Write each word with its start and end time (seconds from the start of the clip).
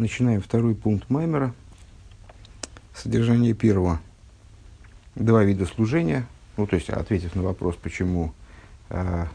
Начинаем 0.00 0.40
второй 0.40 0.74
пункт 0.74 1.10
Маймера. 1.10 1.52
Содержание 2.94 3.52
первого. 3.52 4.00
Два 5.14 5.44
вида 5.44 5.66
служения. 5.66 6.26
Ну, 6.56 6.66
то 6.66 6.76
есть, 6.76 6.88
ответив 6.88 7.34
на 7.34 7.42
вопрос, 7.42 7.76
почему 7.76 8.32
э, 8.88 9.26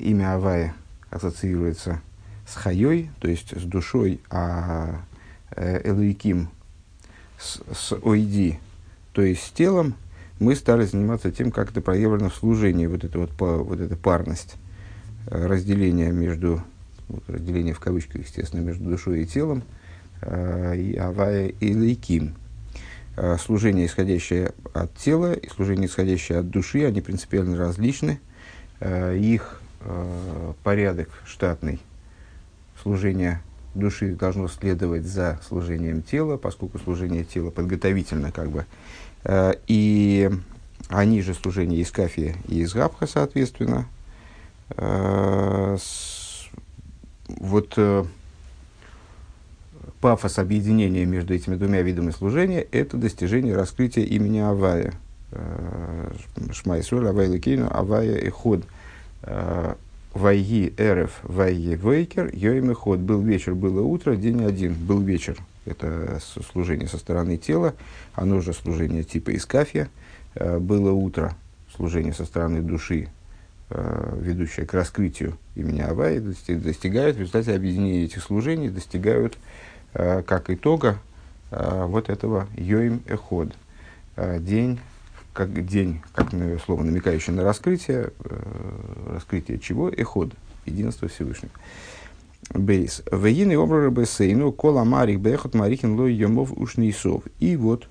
имя 0.00 0.34
Авая 0.34 0.74
ассоциируется 1.10 2.00
с 2.44 2.56
Хайой, 2.56 3.12
то 3.20 3.28
есть 3.28 3.56
с 3.56 3.62
душой, 3.62 4.20
а 4.30 5.00
э, 5.52 5.88
Элуиким 5.88 6.48
с, 7.38 7.60
с 7.72 7.92
Ойди, 8.02 8.58
то 9.12 9.22
есть 9.22 9.44
с 9.44 9.50
телом, 9.52 9.94
мы 10.40 10.56
стали 10.56 10.86
заниматься 10.86 11.30
тем, 11.30 11.52
как 11.52 11.70
это 11.70 11.80
проявлено 11.80 12.30
в 12.30 12.34
служении, 12.34 12.86
вот 12.86 13.04
эта 13.04 13.16
вот, 13.16 13.30
вот 13.38 13.78
эта 13.78 13.94
парность, 13.94 14.56
э, 15.26 15.46
разделение 15.46 16.10
между 16.10 16.64
разделение 17.26 17.74
в 17.74 17.80
кавычках, 17.80 18.22
естественно, 18.22 18.60
между 18.60 18.84
душой 18.84 19.22
и 19.22 19.26
телом, 19.26 19.62
э, 20.22 20.76
и 20.76 20.96
авая 20.96 21.48
и 21.48 21.72
лейким. 21.72 22.34
Э, 23.16 23.36
служение, 23.38 23.86
исходящее 23.86 24.52
от 24.72 24.94
тела, 24.96 25.32
и 25.32 25.48
служение, 25.48 25.86
исходящее 25.86 26.38
от 26.38 26.50
души, 26.50 26.84
они 26.84 27.00
принципиально 27.00 27.56
различны. 27.56 28.20
Э, 28.80 29.16
их 29.16 29.60
порядок 30.62 31.08
штатный 31.26 31.80
служение 32.80 33.42
души 33.74 34.14
должно 34.14 34.46
следовать 34.46 35.04
за 35.04 35.40
служением 35.48 36.02
тела, 36.02 36.36
поскольку 36.36 36.78
служение 36.78 37.24
тела 37.24 37.50
подготовительно 37.50 38.30
как 38.30 38.50
бы. 38.50 38.64
И 39.66 40.30
они 40.86 41.20
же 41.20 41.34
служение 41.34 41.80
из 41.80 41.90
кафи 41.90 42.36
и 42.46 42.60
из 42.60 42.74
габха, 42.74 43.08
соответственно, 43.08 43.88
с, 44.76 46.21
вот 47.38 47.74
э, 47.76 48.04
пафос 50.00 50.38
объединения 50.38 51.04
между 51.04 51.34
этими 51.34 51.56
двумя 51.56 51.82
видами 51.82 52.10
служения– 52.10 52.66
это 52.72 52.96
достижение 52.96 53.56
раскрытия 53.56 54.04
имени 54.04 54.38
Авая. 54.38 54.94
Э, 55.30 56.12
Шмайсуль, 56.52 57.08
Авай 57.08 57.28
Лукейну, 57.28 57.68
Авая 57.70 58.16
и 58.16 58.28
Ход. 58.28 58.64
Э, 59.22 59.74
Вайги 60.14 60.74
Эрев, 60.76 61.20
Вайги 61.22 61.74
Вейкер, 61.74 62.30
Йоим 62.34 62.70
и 62.70 62.74
Ход. 62.74 62.98
Был 62.98 63.22
вечер, 63.22 63.54
было 63.54 63.80
утро, 63.80 64.14
день 64.14 64.44
один. 64.44 64.74
Был 64.74 65.00
вечер. 65.00 65.38
Это 65.64 66.18
служение 66.50 66.88
со 66.88 66.98
стороны 66.98 67.36
тела, 67.36 67.74
оно 68.14 68.40
же 68.40 68.52
служение 68.52 69.04
типа 69.04 69.34
искафия. 69.34 69.88
Э, 70.34 70.58
было 70.58 70.92
утро, 70.92 71.34
служение 71.74 72.12
со 72.12 72.24
стороны 72.24 72.60
души, 72.60 73.08
ведущая 74.20 74.66
к 74.66 74.74
раскрытию 74.74 75.36
имени 75.54 75.80
Авай, 75.80 76.20
достигают 76.20 77.16
в 77.16 77.20
результате 77.20 77.54
объединения 77.54 78.04
этих 78.04 78.22
служений, 78.22 78.68
достигают 78.68 79.38
э, 79.94 80.22
как 80.22 80.50
итога 80.50 80.98
э, 81.50 81.84
вот 81.86 82.08
этого 82.08 82.48
Йоим 82.56 83.02
Эход. 83.06 83.52
День, 84.16 84.78
как 85.32 85.64
день, 85.64 86.02
как 86.14 86.32
слово 86.66 86.82
намекающее 86.82 87.34
на 87.34 87.44
раскрытие, 87.44 88.10
раскрытие 89.06 89.58
чего? 89.58 89.88
Эход, 89.88 90.32
единство 90.66 91.08
Всевышнего. 91.08 91.50
Бейс. 92.50 93.02
Вегины 93.10 93.54
обрары 93.54 93.90
бесейну, 93.90 94.52
кола 94.52 94.84
марих 94.84 95.18
бехот 95.18 95.54
марихин 95.54 95.98
лой 95.98 96.12
йомов 96.12 96.52
ушнейсов. 96.52 97.22
И 97.40 97.56
вот, 97.56 97.88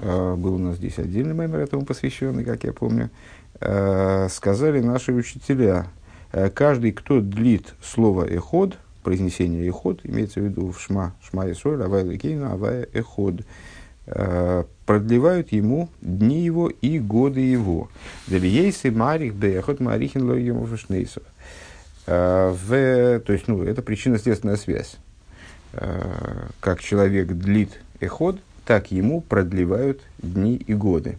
был 0.00 0.54
у 0.54 0.58
нас 0.58 0.76
здесь 0.76 0.98
отдельный 0.98 1.34
мемор 1.34 1.60
этому 1.60 1.84
посвященный, 1.84 2.42
как 2.42 2.64
я 2.64 2.72
помню, 2.72 3.10
Э, 3.10 3.39
сказали 3.60 4.80
наши 4.80 5.12
учителя, 5.12 5.86
э, 6.32 6.48
каждый, 6.48 6.92
кто 6.92 7.20
длит 7.20 7.74
слово 7.82 8.24
«эход», 8.24 8.78
произнесение 9.02 9.68
«эход», 9.68 10.00
имеется 10.04 10.40
в 10.40 10.44
виду 10.44 10.70
в 10.70 10.80
«шма», 10.80 11.14
«шма 11.22 11.50
Исоль», 11.50 11.82
«авай 11.82 12.04
лекейну», 12.04 12.50
«авай 12.50 12.88
эход», 12.94 13.42
э, 14.06 14.64
продлевают 14.86 15.52
ему 15.52 15.90
дни 16.00 16.40
его 16.40 16.68
и 16.68 16.98
годы 16.98 17.40
его. 17.40 17.90
Делиейсы 18.28 18.90
марих 18.90 19.34
бехот 19.34 19.78
марихин 19.78 20.28
лоем 20.28 20.66
фашнейсов. 20.66 21.22
В, 22.06 23.20
то 23.20 23.32
есть, 23.32 23.46
ну, 23.46 23.62
это 23.62 23.82
причинно-следственная 23.82 24.56
связь. 24.56 24.96
Как 26.58 26.80
человек 26.80 27.28
длит 27.28 27.78
эход, 28.00 28.40
так 28.64 28.90
ему 28.90 29.20
продлевают 29.20 30.00
дни 30.20 30.56
и 30.56 30.74
годы 30.74 31.18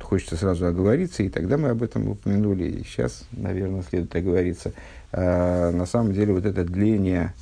хочется 0.00 0.36
сразу 0.36 0.66
оговориться, 0.66 1.22
и 1.22 1.28
тогда 1.28 1.56
мы 1.56 1.70
об 1.70 1.82
этом 1.82 2.08
упомянули, 2.08 2.64
и 2.64 2.84
сейчас, 2.84 3.24
наверное, 3.32 3.82
следует 3.82 4.14
оговориться. 4.14 4.72
А, 5.12 5.70
на 5.70 5.86
самом 5.86 6.12
деле, 6.12 6.32
вот 6.32 6.44
это 6.46 6.64
дление, 6.64 7.32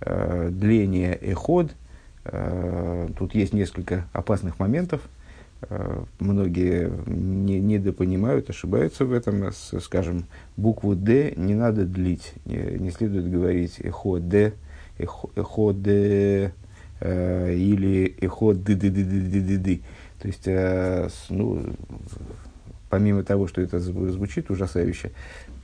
а, 0.00 0.50
дление 0.50 1.14
эход, 1.14 1.72
а, 2.24 3.08
тут 3.18 3.34
есть 3.34 3.52
несколько 3.52 4.06
опасных 4.12 4.58
моментов. 4.58 5.00
Многие 6.20 6.88
не, 7.06 7.58
недопонимают, 7.58 8.48
ошибаются 8.48 9.04
в 9.04 9.12
этом. 9.12 9.50
С, 9.50 9.80
скажем, 9.80 10.26
букву 10.56 10.94
«д» 10.94 11.34
не 11.36 11.56
надо 11.56 11.84
длить, 11.84 12.32
не, 12.44 12.78
не 12.78 12.92
следует 12.92 13.28
говорить 13.28 13.80
эход 13.80 14.28
«д», 14.28 14.52
эход 14.98 15.82
«д» 15.82 16.52
э, 17.00 17.54
или 17.54 18.16
эход 18.20 18.62
«ды-ды-ды-ды-ды-ды». 18.62 19.82
То 20.20 20.28
есть, 20.28 20.46
э, 20.46 21.08
ну, 21.30 21.64
помимо 22.90 23.22
того, 23.22 23.46
что 23.46 23.60
это 23.60 23.78
звучит 23.80 24.50
ужасающе, 24.50 25.12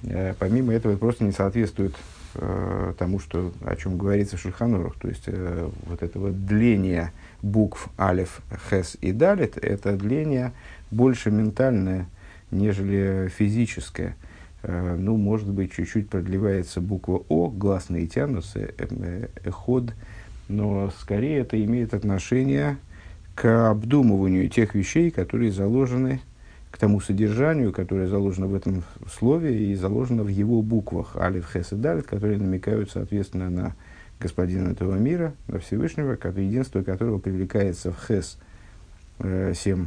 э, 0.03 0.35
помимо 0.39 0.73
этого 0.73 0.93
это 0.93 1.01
просто 1.01 1.25
не 1.25 1.33
соответствует 1.33 1.95
э, 2.35 2.95
тому, 2.99 3.19
что, 3.19 3.53
о 3.65 3.77
чем 3.77 3.99
говорится 3.99 4.37
в 4.37 4.41
Шульханурах. 4.41 4.95
То 5.01 5.09
есть, 5.09 5.25
э, 5.27 5.69
вот 5.87 6.03
этого 6.03 6.31
дления 6.31 7.13
букв 7.43 7.89
Алиф, 7.99 8.41
Хес 8.71 8.97
и 9.01 9.13
Далит, 9.13 9.57
это 9.59 9.97
дление 9.97 10.53
больше 10.91 11.31
ментальное, 11.31 12.07
нежели 12.51 13.29
физическое. 13.29 14.17
Ну, 14.67 15.19
может 15.19 15.51
быть, 15.51 15.73
чуть-чуть 15.73 16.09
продлевается 16.09 16.81
буква 16.81 17.23
О, 17.29 17.51
гласные 17.51 18.07
тянутся, 18.07 18.61
эход, 19.45 19.93
но 20.49 20.91
скорее 20.99 21.41
это 21.41 21.63
имеет 21.63 21.93
отношение 21.93 22.77
к 22.77 22.79
обдумыванию 23.43 24.49
тех 24.49 24.75
вещей, 24.75 25.11
которые 25.11 25.50
заложены, 25.50 26.21
к 26.75 26.77
тому 26.77 27.00
содержанию, 27.00 27.72
которое 27.72 28.09
заложено 28.09 28.49
в 28.49 28.55
этом 28.55 28.83
слове 29.09 29.71
и 29.71 29.77
заложено 29.77 30.25
в 30.25 30.28
его 30.28 30.61
буквах 30.61 31.17
Алиф, 31.17 31.49
Хес 31.53 31.73
и 31.73 31.77
Далит, 31.77 32.05
которые 32.05 32.37
намекают, 32.37 32.91
соответственно, 32.91 33.49
на 33.49 33.77
господина 34.19 34.71
этого 34.71 34.97
мира, 34.97 35.34
на 35.47 35.61
Всевышнего, 35.61 36.17
как 36.17 36.37
единство 36.37 36.83
которого 36.83 37.19
привлекается 37.19 37.93
в 37.93 37.97
Хес 38.09 38.39
э, 39.21 39.53
семь 39.55 39.87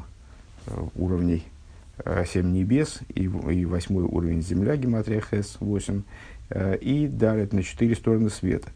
э, 0.68 0.72
уровней, 0.96 1.44
э, 2.06 2.24
семь 2.26 2.54
небес 2.54 3.02
и, 3.14 3.24
и 3.24 3.66
восьмой 3.66 4.06
уровень 4.06 4.42
земля, 4.42 4.78
гематрия 4.78 5.22
Хес, 5.30 5.58
восемь, 5.60 6.04
э, 6.50 6.78
и 6.78 7.08
Далит 7.08 7.52
на 7.52 7.64
четыре 7.64 7.96
стороны 7.96 8.30
света. 8.30 8.70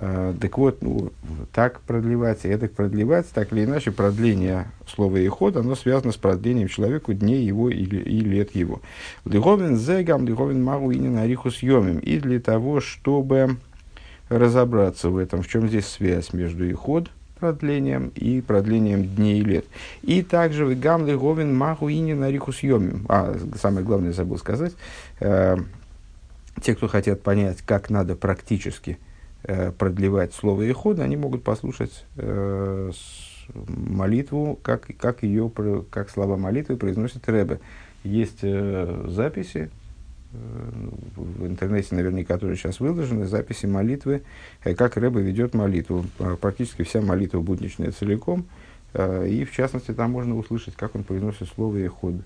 Э, 0.00 0.34
так 0.40 0.58
вот, 0.58 0.80
ну, 0.80 1.10
так 1.52 1.80
продлевать, 1.80 2.44
и 2.44 2.48
это 2.48 2.68
продлевать, 2.68 3.26
так 3.30 3.52
или 3.52 3.64
иначе, 3.64 3.90
продление 3.90 4.66
слова 4.86 5.16
и 5.16 5.28
оно 5.28 5.74
связано 5.74 6.12
с 6.12 6.16
продлением 6.16 6.68
человеку 6.68 7.12
дней 7.14 7.44
его 7.44 7.68
или, 7.68 8.00
и 8.00 8.20
лет 8.20 8.54
его. 8.54 8.80
Лиховен 9.24 9.76
зегам, 9.76 10.26
лиховен 10.26 10.62
магу 10.62 10.92
и 10.92 10.98
нарихус 10.98 11.62
йомим. 11.62 11.98
И 11.98 12.18
для 12.18 12.38
того, 12.40 12.80
чтобы 12.80 13.56
разобраться 14.28 15.10
в 15.10 15.16
этом, 15.16 15.42
в 15.42 15.48
чем 15.48 15.68
здесь 15.68 15.86
связь 15.86 16.32
между 16.32 16.68
и 16.68 16.72
ход, 16.72 17.10
продлением 17.40 18.12
и 18.14 18.40
продлением 18.40 19.04
дней 19.04 19.40
и 19.40 19.44
лет. 19.44 19.64
И 20.02 20.22
также 20.22 20.64
в 20.64 20.78
гам 20.78 21.06
лиховен 21.06 21.56
магу 21.56 21.88
и 21.88 22.14
нарихус 22.14 22.62
йомим. 22.62 23.04
А, 23.08 23.36
самое 23.60 23.84
главное 23.84 24.12
забыл 24.12 24.38
сказать. 24.38 24.74
Э, 25.20 25.56
те, 26.62 26.74
кто 26.74 26.86
хотят 26.86 27.22
понять, 27.22 27.62
как 27.62 27.90
надо 27.90 28.14
практически– 28.14 28.98
продлевать 29.42 30.34
слово 30.34 30.70
Ихода, 30.70 31.04
они 31.04 31.16
могут 31.16 31.44
послушать 31.44 32.04
э, 32.16 32.90
молитву, 33.54 34.58
как, 34.62 34.86
как, 34.98 35.22
ее, 35.22 35.50
как 35.90 36.10
слова 36.10 36.36
молитвы 36.36 36.76
произносит 36.76 37.28
Рэбе. 37.28 37.60
Есть 38.04 38.40
э, 38.42 39.04
записи, 39.08 39.70
э, 40.32 40.36
в 41.16 41.46
интернете 41.46 41.94
наверняка, 41.94 42.34
которые 42.34 42.56
сейчас 42.56 42.80
выложены, 42.80 43.26
записи 43.26 43.66
молитвы, 43.66 44.22
э, 44.64 44.74
как 44.74 44.96
Рэбе 44.96 45.20
ведет 45.20 45.54
молитву. 45.54 46.04
Практически 46.40 46.82
вся 46.82 47.00
молитва 47.00 47.40
будничная 47.40 47.92
целиком. 47.92 48.46
Э, 48.94 49.26
и 49.28 49.44
в 49.44 49.52
частности, 49.52 49.92
там 49.92 50.12
можно 50.12 50.36
услышать, 50.36 50.74
как 50.76 50.94
он 50.94 51.04
произносит 51.04 51.48
слово 51.48 51.84
Иход. 51.84 52.16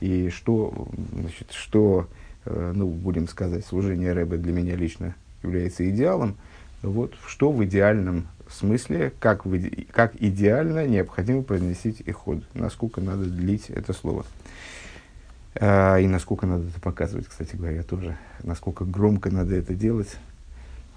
И 0.00 0.30
что, 0.30 0.88
значит, 1.12 1.50
что 1.50 2.08
э, 2.44 2.72
ну, 2.74 2.88
будем 2.88 3.28
сказать, 3.28 3.66
служение 3.66 4.12
Рэбе 4.12 4.36
для 4.36 4.52
меня 4.52 4.76
лично 4.76 5.14
является 5.42 5.88
идеалом– 5.88 6.36
вот 6.82 7.14
что 7.26 7.50
в 7.50 7.64
идеальном 7.64 8.28
смысле, 8.50 9.12
как, 9.18 9.44
в, 9.44 9.58
как 9.90 10.14
идеально 10.20 10.86
необходимо 10.86 11.42
произносить 11.42 12.02
иход, 12.04 12.42
насколько 12.54 13.00
надо 13.00 13.24
длить 13.24 13.70
это 13.70 13.92
слово. 13.92 14.24
А, 15.54 15.98
и 15.98 16.06
насколько 16.06 16.46
надо 16.46 16.68
это 16.68 16.80
показывать, 16.80 17.26
кстати 17.26 17.56
говоря, 17.56 17.82
тоже. 17.82 18.16
Насколько 18.42 18.84
громко 18.84 19.30
надо 19.30 19.54
это 19.56 19.74
делать. 19.74 20.16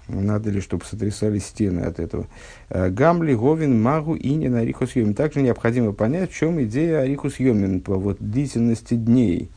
Надо 0.08 0.50
ли, 0.50 0.60
чтобы 0.60 0.84
сотрясались 0.84 1.46
стены 1.46 1.80
от 1.80 2.00
этого? 2.00 2.26
Э, 2.68 2.90
Гамли, 2.90 3.34
Говин, 3.34 3.80
Магу, 3.80 4.16
Инин, 4.16 4.56
Арихус 4.56 4.96
Йомин. 4.96 5.14
Также 5.14 5.42
необходимо 5.42 5.92
понять, 5.92 6.32
в 6.32 6.34
чем 6.34 6.62
идея 6.64 7.00
Арихус 7.00 7.38
Йомин 7.38 7.80
по 7.80 7.96
вот, 7.96 8.18
длительности 8.20 8.94
дней. 8.94 9.48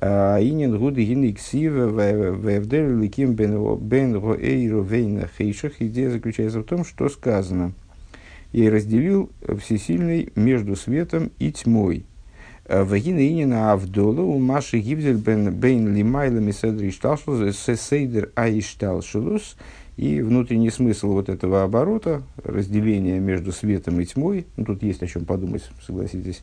Инин, 0.00 0.78
Гуды, 0.78 1.04
Гин, 1.04 1.28
Иксива, 1.28 1.88
Вевдель, 2.32 3.00
Ликим, 3.00 3.32
Бен 3.32 4.14
Роэйру, 4.14 4.82
Вейна, 4.82 5.28
Хейшах. 5.36 5.72
Идея 5.80 6.10
заключается 6.10 6.60
в 6.60 6.64
том, 6.64 6.84
что 6.84 7.08
сказано. 7.08 7.72
И 8.52 8.68
разделил 8.68 9.30
всесильный 9.60 10.30
между 10.36 10.76
светом 10.76 11.30
и 11.38 11.50
тьмой. 11.50 12.04
Э, 12.68 12.84
Вагина 12.84 13.26
Инина 13.26 13.72
Авдола 13.72 14.20
у 14.20 14.38
Маши 14.38 14.78
Гивзель 14.78 15.16
Бейн 15.16 15.94
Лимайла 15.94 16.38
Миседри 16.38 16.90
Шталшус 16.90 17.58
Сейдер 17.58 18.30
Аишталшулус 18.34 19.56
и 19.96 20.20
внутренний 20.20 20.70
смысл 20.70 21.12
вот 21.12 21.28
этого 21.28 21.64
оборота, 21.64 22.22
разделения 22.44 23.18
между 23.18 23.52
светом 23.52 23.98
и 24.00 24.04
тьмой, 24.04 24.46
ну, 24.56 24.64
тут 24.64 24.82
есть 24.82 25.02
о 25.02 25.08
чем 25.08 25.24
подумать, 25.24 25.68
согласитесь, 25.84 26.42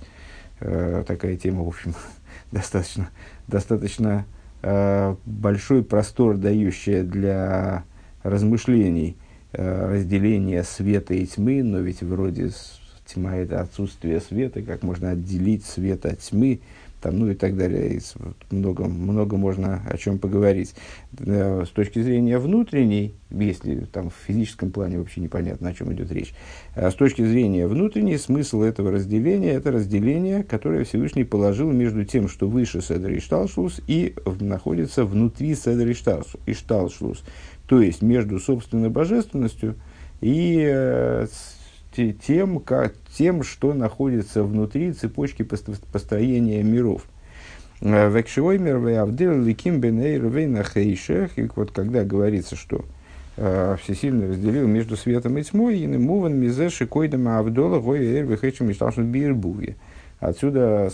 э, 0.60 1.06
такая 1.08 1.38
тема, 1.38 1.64
в 1.64 1.68
общем, 1.68 1.94
достаточно, 2.52 3.10
достаточно 3.48 4.26
э, 4.62 5.16
большой 5.26 5.84
простор, 5.84 6.38
дающая 6.38 7.04
для 7.04 7.84
размышлений 8.24 9.18
э, 9.52 9.92
разделение 9.94 10.64
света 10.64 11.14
и 11.14 11.26
тьмы, 11.26 11.64
но 11.64 11.80
ведь 11.80 12.02
вроде 12.02 12.52
тьма– 13.06 13.36
это 13.38 13.62
отсутствие 13.62 14.20
света, 14.20 14.62
как 14.62 14.84
можно 14.84 15.12
отделить 15.12 15.66
свет 15.66 16.06
от 16.06 16.20
тьмы, 16.20 16.60
там, 17.06 17.20
ну 17.20 17.30
и 17.30 17.36
так 17.36 17.56
далее. 17.56 18.02
Много, 18.50 18.86
много 18.86 19.38
можно 19.38 19.84
о 19.88 19.96
чем 19.96 20.18
поговорить. 20.18 20.74
С 21.20 21.70
точки 21.70 22.02
зрения 22.02 22.40
внутренней, 22.40 23.14
если 23.30 23.82
там 23.82 24.10
в 24.10 24.16
физическом 24.26 24.72
плане 24.72 24.98
вообще 24.98 25.22
непонятно, 25.22 25.70
о 25.70 25.74
чем 25.76 25.94
идет 25.94 26.12
речь, 26.12 26.34
а 26.74 26.90
с 26.90 26.96
точки 26.96 27.24
зрения 27.24 27.68
внутренней, 27.68 28.18
смысл 28.18 28.64
этого 28.64 28.90
разделения– 28.90 29.52
это 29.54 29.72
разделение, 29.72 30.44
которое 30.44 30.84
Всевышний 30.84 31.26
положил 31.26 31.72
между 31.72 32.06
тем, 32.06 32.28
что 32.28 32.48
выше 32.48 32.82
Седер 32.82 33.12
и 33.12 33.20
Шталшлус, 33.20 33.82
и 33.86 34.16
находится 34.40 35.06
внутри 35.06 35.54
Седер 35.54 35.88
и 36.48 36.54
Шталшлус. 36.54 37.24
То 37.68 37.82
есть, 37.82 38.02
между 38.02 38.40
собственной 38.40 38.90
божественностью 38.90 39.76
и 40.22 40.66
э, 40.68 41.28
тем, 41.96 42.60
как, 42.60 42.94
тем, 43.18 43.44
что 43.44 43.74
находится 43.74 44.44
внутри 44.44 44.94
цепочки 44.94 45.44
построения 45.44 46.64
миров. 46.64 47.06
Э, 47.82 48.10
Векшиоймер 48.10 48.78
веавдил 48.78 49.42
ликим 49.42 49.80
бенейр 49.80 50.28
вейнахейшех. 50.28 51.38
И 51.38 51.50
вот 51.56 51.72
когда 51.72 52.04
говорится, 52.04 52.56
что 52.56 52.86
э, 53.38 53.78
всесильно 53.82 54.28
разделил 54.28 54.68
между 54.68 54.98
светом 54.98 55.38
и 55.38 55.44
тьмой, 55.44 55.80
и 55.80 55.88
муван 55.88 56.36
мизеши 56.36 56.86
койдама 56.88 57.40
авдола 57.40 57.80
гойер 57.80 58.26
вехечем 58.26 58.68
мечталшн 58.68 59.04
бирбуги. 59.04 59.76
Отсюда 60.20 60.90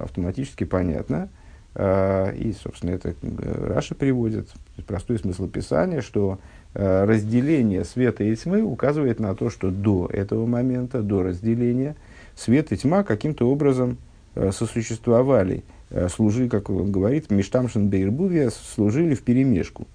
автоматически 0.00 0.64
понятно, 0.64 1.28
э, 1.74 2.36
и, 2.36 2.52
собственно, 2.52 2.90
это 2.90 3.14
Раша 3.22 3.94
приводит, 3.94 4.48
простой 4.86 5.18
смысл 5.18 5.48
писания, 5.48 6.02
что 6.02 6.38
разделение 6.76 7.84
света 7.84 8.22
и 8.22 8.36
тьмы 8.36 8.62
указывает 8.62 9.18
на 9.18 9.34
то, 9.34 9.48
что 9.48 9.70
до 9.70 10.10
этого 10.12 10.44
момента, 10.46 11.00
до 11.00 11.22
разделения, 11.22 11.96
свет 12.36 12.70
и 12.70 12.76
тьма 12.76 13.02
каким-то 13.02 13.50
образом 13.50 13.96
э, 14.34 14.50
сосуществовали, 14.52 15.64
э, 15.88 16.08
служили, 16.08 16.48
как 16.48 16.68
он 16.68 16.92
говорит, 16.92 17.30
Миштамшин 17.30 17.88
Бейрбувия, 17.88 18.50
служили 18.50 19.14
в 19.14 19.22
перемешку. 19.22 19.86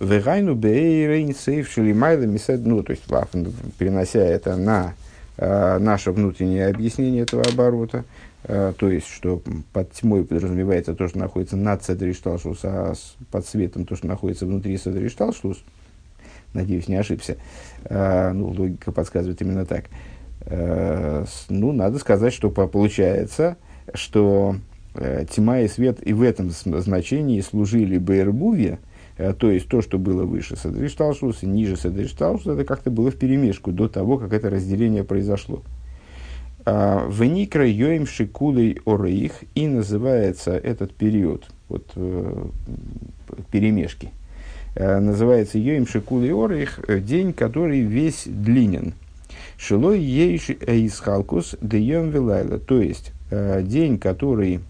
Вегайну 0.00 0.56
бейрейн 0.56 1.32
сейф 1.32 1.70
шелимайла 1.70 2.24
мисад, 2.24 2.66
ну, 2.66 2.82
то 2.82 2.90
есть, 2.90 3.04
перенося 3.78 4.18
это 4.18 4.56
на 4.56 4.94
наше 5.36 6.10
внутреннее 6.10 6.66
объяснение 6.66 7.22
этого 7.22 7.42
оборота, 7.42 8.04
то 8.42 8.74
есть, 8.88 9.08
что 9.08 9.40
под 9.72 9.92
тьмой 9.92 10.24
подразумевается 10.24 10.94
то, 10.94 11.08
что 11.08 11.18
находится 11.18 11.56
над 11.56 11.84
Седришталшус, 11.84 12.60
а 12.64 12.94
под 13.30 13.46
светом 13.46 13.84
то, 13.84 13.96
что 13.96 14.06
находится 14.06 14.46
внутри 14.46 14.76
Седришталшус, 14.76 15.62
надеюсь, 16.54 16.88
не 16.88 16.96
ошибся. 16.96 17.36
А, 17.84 18.32
ну, 18.32 18.48
логика 18.48 18.92
подсказывает 18.92 19.40
именно 19.42 19.66
так. 19.66 19.86
А, 20.46 21.24
ну, 21.48 21.72
надо 21.72 21.98
сказать, 21.98 22.32
что 22.32 22.50
получается, 22.50 23.56
что 23.92 24.56
а, 24.94 25.24
тьма 25.26 25.60
и 25.60 25.68
свет 25.68 25.98
и 26.06 26.12
в 26.12 26.22
этом 26.22 26.50
значении 26.50 27.40
служили 27.40 27.98
Бейрбуве, 27.98 28.78
а, 29.18 29.34
то 29.34 29.50
есть 29.50 29.68
то, 29.68 29.82
что 29.82 29.98
было 29.98 30.24
выше 30.24 30.56
Садришталшус 30.56 31.42
и 31.42 31.46
ниже 31.46 31.76
Садришталшус, 31.76 32.46
это 32.46 32.64
как-то 32.64 32.90
было 32.90 33.10
в 33.10 33.16
перемешку 33.16 33.72
до 33.72 33.88
того, 33.88 34.18
как 34.18 34.32
это 34.32 34.50
разделение 34.50 35.04
произошло. 35.04 35.62
Веникра 36.66 37.68
Йоим 37.68 38.06
Шикулей 38.06 38.78
Орейх 38.86 39.44
и 39.54 39.66
называется 39.66 40.52
этот 40.52 40.94
период 40.94 41.44
вот, 41.68 41.92
э, 41.94 42.46
перемешки– 43.50 44.08
Э, 44.23 44.23
называется 44.76 45.58
Йоим 45.58 45.86
Шикули 45.86 46.32
Орих, 46.32 46.80
э, 46.88 47.00
день, 47.00 47.32
который 47.32 47.80
весь 47.80 48.24
длинен. 48.26 48.94
Шилой 49.56 50.00
ейш 50.00 50.50
эйсхалкус 50.50 51.56
деем 51.60 52.10
вилайла, 52.10 52.58
то 52.58 52.80
есть 52.80 53.12
э, 53.30 53.62
день, 53.62 53.98
который, 53.98 54.60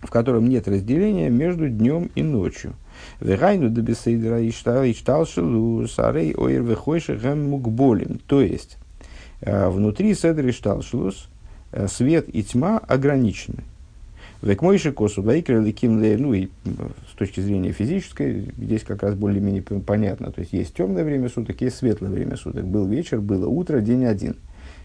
в 0.00 0.10
котором 0.10 0.48
нет 0.48 0.66
разделения 0.66 1.30
между 1.30 1.68
днем 1.68 2.10
и 2.14 2.22
ночью. 2.22 2.74
Вегайну 3.20 3.68
дебесейдра 3.68 4.48
иштал 4.48 5.26
шилу 5.26 5.86
сарей 5.86 6.34
ойр 6.36 6.62
вехойши 6.62 7.16
гэм 7.16 7.50
мукболим. 7.50 8.20
То 8.26 8.40
есть, 8.40 8.76
внутри 9.40 10.14
седра 10.14 10.48
иштал 10.50 10.82
свет 11.88 12.28
и 12.32 12.42
тьма 12.42 12.78
ограничены. 12.78 13.64
Век 14.42 14.60
мойши 14.60 14.90
косу 14.90 15.22
лейкер 15.22 15.60
ликим 15.60 16.00
ну 16.20 16.34
и 16.34 16.48
с 16.64 17.16
точки 17.16 17.38
зрения 17.38 17.70
физической, 17.70 18.52
здесь 18.58 18.82
как 18.82 19.04
раз 19.04 19.14
более-менее 19.14 19.62
понятно. 19.62 20.32
То 20.32 20.40
есть 20.40 20.52
есть 20.52 20.74
темное 20.74 21.04
время 21.04 21.28
суток, 21.28 21.60
есть 21.60 21.76
светлое 21.76 22.10
время 22.10 22.36
суток. 22.36 22.66
Был 22.66 22.86
вечер, 22.86 23.20
было 23.20 23.46
утро, 23.46 23.80
день 23.80 24.04
один. 24.04 24.36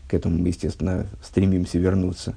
К 0.07 0.13
этому 0.13 0.38
мы, 0.38 0.50
естественно, 0.50 1.07
стремимся 1.24 1.80
вернуться. 1.80 2.36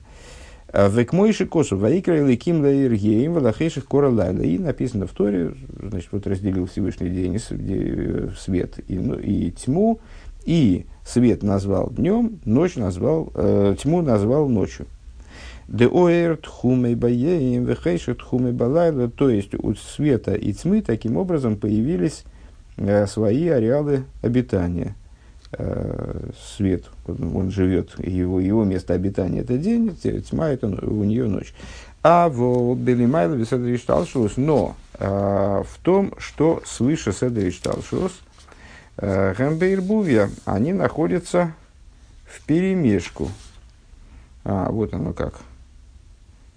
А 0.73 0.89
Век 0.89 1.13
мойши 1.13 1.45
косу 1.45 1.77
лейкер 1.77 2.25
ликим 2.27 2.63
лейр 2.65 2.95
геем 2.95 3.35
валахейших 3.35 3.87
кора. 3.87 4.09
И 4.31 4.59
написано 4.59 5.07
в 5.07 5.11
Торе, 5.11 5.53
значит, 5.79 6.09
вот 6.13 6.27
разделил 6.27 6.67
Всевышний 6.67 7.11
день 7.11 7.39
свет 7.39 8.79
и, 8.89 8.99
ну, 8.99 9.19
и 9.19 9.51
тьму, 9.51 10.01
и 10.47 10.87
свет 11.05 11.43
назвал 11.43 11.91
днем, 11.91 12.41
ночь 12.47 12.77
назвал, 12.77 13.31
э, 13.35 13.77
тьму 13.79 14.01
назвал 14.01 14.49
ночью. 14.49 14.87
Деоэр 15.71 16.37
тхумей 16.37 16.97
баеем 16.97 17.67
то 19.13 19.31
есть 19.31 19.55
у 19.55 19.75
света 19.77 20.35
и 20.35 20.53
тьмы 20.53 20.83
таким 20.83 21.17
образом 21.17 21.57
появились 21.57 22.25
э, 22.77 23.07
свои 23.07 23.47
ареалы 23.47 24.03
обитания. 24.21 24.97
Э, 25.53 26.31
свет, 26.57 26.87
он, 27.07 27.53
живет, 27.53 27.93
его, 27.99 28.41
его 28.41 28.65
место 28.65 28.95
обитания 28.95 29.43
это 29.43 29.59
день, 29.59 29.97
тьма 30.29 30.49
это 30.49 30.67
у 30.67 31.05
нее 31.05 31.27
ночь. 31.27 31.55
А 32.03 32.29
в 32.29 32.75
Белимайло 32.75 33.45
Седриш 33.45 33.83
Талшус, 33.83 34.37
но 34.37 34.75
э, 34.99 35.07
в 35.07 35.79
том, 35.85 36.15
что 36.19 36.63
свыше 36.67 37.13
Седриш 37.13 37.59
Талшус, 37.59 38.13
Гэмбейрбувья, 38.97 40.31
они 40.45 40.73
находятся 40.73 41.55
в 42.27 42.45
перемешку. 42.45 43.31
А, 44.45 44.71
вот 44.71 44.93
оно 44.93 45.13
как. 45.13 45.41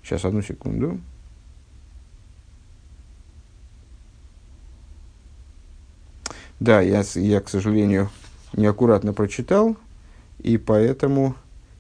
Сейчас, 0.04 0.26
одну 0.26 0.42
секунду. 0.42 1.00
Да, 6.60 6.82
я, 6.82 7.04
я, 7.16 7.42
к 7.42 7.50
сожалению, 7.50 8.10
неаккуратно 8.54 9.14
прочитал, 9.14 9.76
и 10.40 10.58
поэтому 10.58 11.36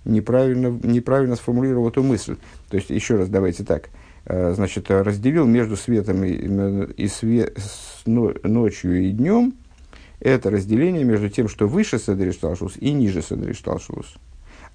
неправильно, 0.05 0.67
неправильно 0.83 1.35
сформулировал 1.35 1.89
эту 1.89 2.03
мысль. 2.03 2.37
То 2.69 2.77
есть, 2.77 2.89
еще 2.89 3.17
раз, 3.17 3.29
давайте 3.29 3.63
так. 3.63 3.89
Э, 4.25 4.53
значит, 4.53 4.89
разделил 4.89 5.45
между 5.45 5.75
светом 5.75 6.23
и, 6.23 6.31
и 6.95 7.07
све, 7.07 7.53
с, 7.57 8.05
ночью 8.05 9.03
и 9.03 9.11
днем. 9.11 9.53
Это 10.19 10.49
разделение 10.49 11.03
между 11.03 11.29
тем, 11.29 11.49
что 11.49 11.67
выше 11.67 11.99
Седришталшус 11.99 12.77
и 12.77 12.91
ниже 12.93 13.21
Седришталшус. 13.21 14.15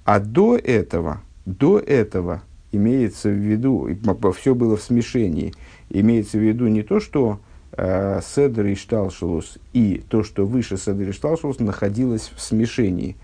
А 0.04 0.20
до 0.20 0.56
этого, 0.56 1.22
до 1.46 1.78
этого 1.78 2.42
имеется 2.72 3.28
в 3.28 3.36
виду, 3.36 3.88
все 4.36 4.54
было 4.54 4.76
в 4.76 4.82
смешении, 4.82 5.54
имеется 5.90 6.38
в 6.38 6.42
виду 6.42 6.68
не 6.68 6.82
то, 6.82 7.00
что 7.00 7.40
э, 7.72 8.20
Седр 8.24 8.66
и 8.66 8.74
Шталшелус 8.74 9.58
и 9.72 10.02
то, 10.08 10.22
что 10.22 10.46
выше 10.46 10.76
Седр 10.76 11.08
и 11.08 11.12
Шталшелус 11.12 11.58
находилось 11.60 12.30
в 12.34 12.40
смешении, 12.40 13.16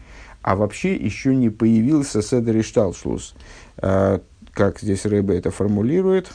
а 0.43 0.57
вообще 0.57 0.95
еще 0.95 1.35
не 1.35 1.51
появился 1.51 2.23
Седр 2.23 2.57
и 2.57 2.63
Шталшелус. 2.63 3.35
Э, 3.79 4.21
как 4.53 4.81
здесь 4.81 5.05
Рэбе 5.05 5.37
это 5.37 5.51
формулирует, 5.51 6.33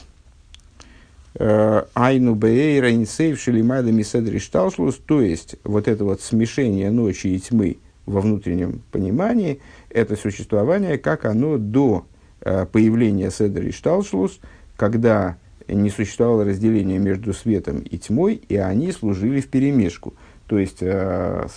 Айну 1.38 2.36
бейра 2.36 2.92
инсейв 2.92 3.40
шелимайда 3.40 3.92
миседри 3.92 4.40
шталшлус, 4.40 5.00
то 5.06 5.22
есть 5.22 5.56
вот 5.64 5.88
это 5.88 6.04
вот 6.04 6.22
смешение 6.22 6.90
ночи 6.92 7.28
и 7.28 7.40
тьмы 7.40 7.78
во 8.06 8.22
внутреннем 8.22 8.82
понимании, 8.92 9.62
это 9.90 10.16
существование, 10.16 10.98
как 10.98 11.26
оно 11.26 11.58
до 11.58 12.06
появления 12.42 13.32
седри 13.32 13.72
шталшлус, 13.72 14.40
когда 14.76 15.38
не 15.68 15.90
существовало 15.90 16.46
разделения 16.46 16.98
между 16.98 17.34
светом 17.34 17.80
и 17.80 17.98
тьмой, 17.98 18.36
и 18.36 18.56
они 18.56 18.92
служили 18.92 19.42
в 19.42 19.48
перемешку. 19.48 20.14
То 20.48 20.58
есть, 20.58 20.80
э, 20.82 21.48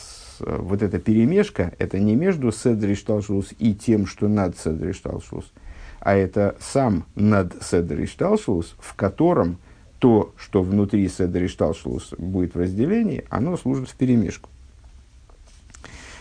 вот 0.40 0.82
эта 0.82 0.98
перемешка, 0.98 1.72
это 1.78 1.98
не 1.98 2.14
между 2.14 2.52
Седри 2.52 2.94
Шталшус 2.94 3.54
и 3.58 3.74
тем, 3.74 4.06
что 4.06 4.28
над 4.28 4.58
Седри 4.58 4.92
Шталшус, 4.92 5.50
а 6.00 6.14
это 6.14 6.56
сам 6.60 7.06
над 7.14 7.54
Седри 7.62 8.06
Шталшус, 8.06 8.74
в 8.78 8.94
котором 8.94 9.56
то, 9.98 10.34
что 10.36 10.62
внутри 10.62 11.08
Седри 11.08 11.48
Шталшус 11.48 12.12
будет 12.18 12.54
в 12.54 12.58
разделении, 12.58 13.24
оно 13.30 13.56
служит 13.56 13.88
в 13.88 13.94
перемешку. 13.94 14.50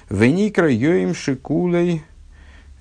Веникра 0.09 0.71
йоим 0.71 1.13
шикулей. 1.13 2.03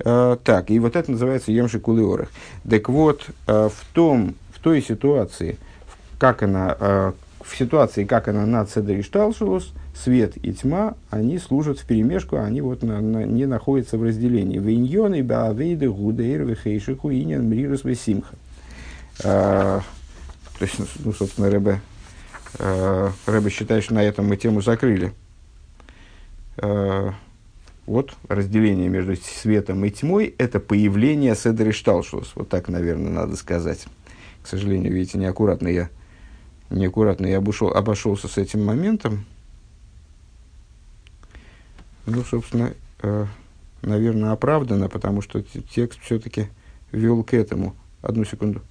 Э, 0.04 0.36
так, 0.42 0.70
и 0.70 0.78
вот 0.78 0.96
это 0.96 1.10
называется 1.10 1.52
йом 1.52 1.68
шикулей 1.68 2.04
орах. 2.04 2.28
Так 2.68 2.88
вот, 2.88 3.26
э, 3.46 3.68
в 3.68 3.94
том, 3.94 4.34
в 4.54 4.60
той 4.60 4.82
ситуации, 4.82 5.58
как 6.18 6.42
она, 6.42 6.76
э, 6.78 7.12
в 7.44 7.56
ситуации, 7.56 8.04
как 8.04 8.28
она 8.28 8.46
над 8.46 8.70
Седри 8.70 9.02
Шталшус, 9.02 9.72
свет 9.94 10.34
и 10.42 10.52
тьма, 10.52 10.94
они 11.10 11.38
служат 11.38 11.78
в 11.78 11.84
перемешку, 11.84 12.36
они 12.36 12.62
вот 12.62 12.82
на, 12.82 13.00
на, 13.00 13.24
не 13.24 13.46
находятся 13.46 13.98
в 13.98 14.02
разделении. 14.02 14.58
Виньоны, 14.58 15.22
баавейды, 15.22 15.90
гудейр, 15.90 16.44
вехейшиху, 16.44 17.10
иньян, 17.12 17.46
мрирус, 17.48 17.84
весимха. 17.84 18.34
То 19.18 19.82
есть, 20.60 20.76
ну, 21.04 21.12
собственно, 21.12 21.50
Рэбе, 21.50 21.80
Рэбе 23.26 23.50
считает, 23.50 23.84
что 23.84 23.94
на 23.94 24.02
этом 24.02 24.26
мы 24.26 24.36
тему 24.38 24.62
закрыли. 24.62 25.12
Вот 27.90 28.14
разделение 28.28 28.88
между 28.88 29.16
светом 29.16 29.84
и 29.84 29.90
тьмой– 29.90 30.32
это 30.38 30.60
появление 30.60 31.34
Седри 31.34 31.72
Шталшус. 31.72 32.36
Вот 32.36 32.48
так, 32.48 32.68
наверное, 32.68 33.10
надо 33.10 33.34
сказать. 33.34 33.84
К 34.44 34.46
сожалению, 34.46 34.92
видите, 34.92 35.18
неаккуратно 35.18 35.66
я, 35.66 35.90
неаккуратно 36.70 37.26
я 37.26 37.38
обошел, 37.38 37.70
обошелся 37.70 38.28
с 38.28 38.38
этим 38.38 38.64
моментом. 38.64 39.24
Ну, 42.06 42.22
собственно, 42.22 42.74
э, 43.02 43.26
наверное, 43.82 44.30
оправдано, 44.30 44.88
потому 44.88 45.20
что 45.20 45.42
текст 45.42 45.98
все-таки 46.00 46.46
вел 46.92 47.24
к 47.24 47.34
этому. 47.34 47.74
Одну 48.02 48.24
секунду. 48.24 48.62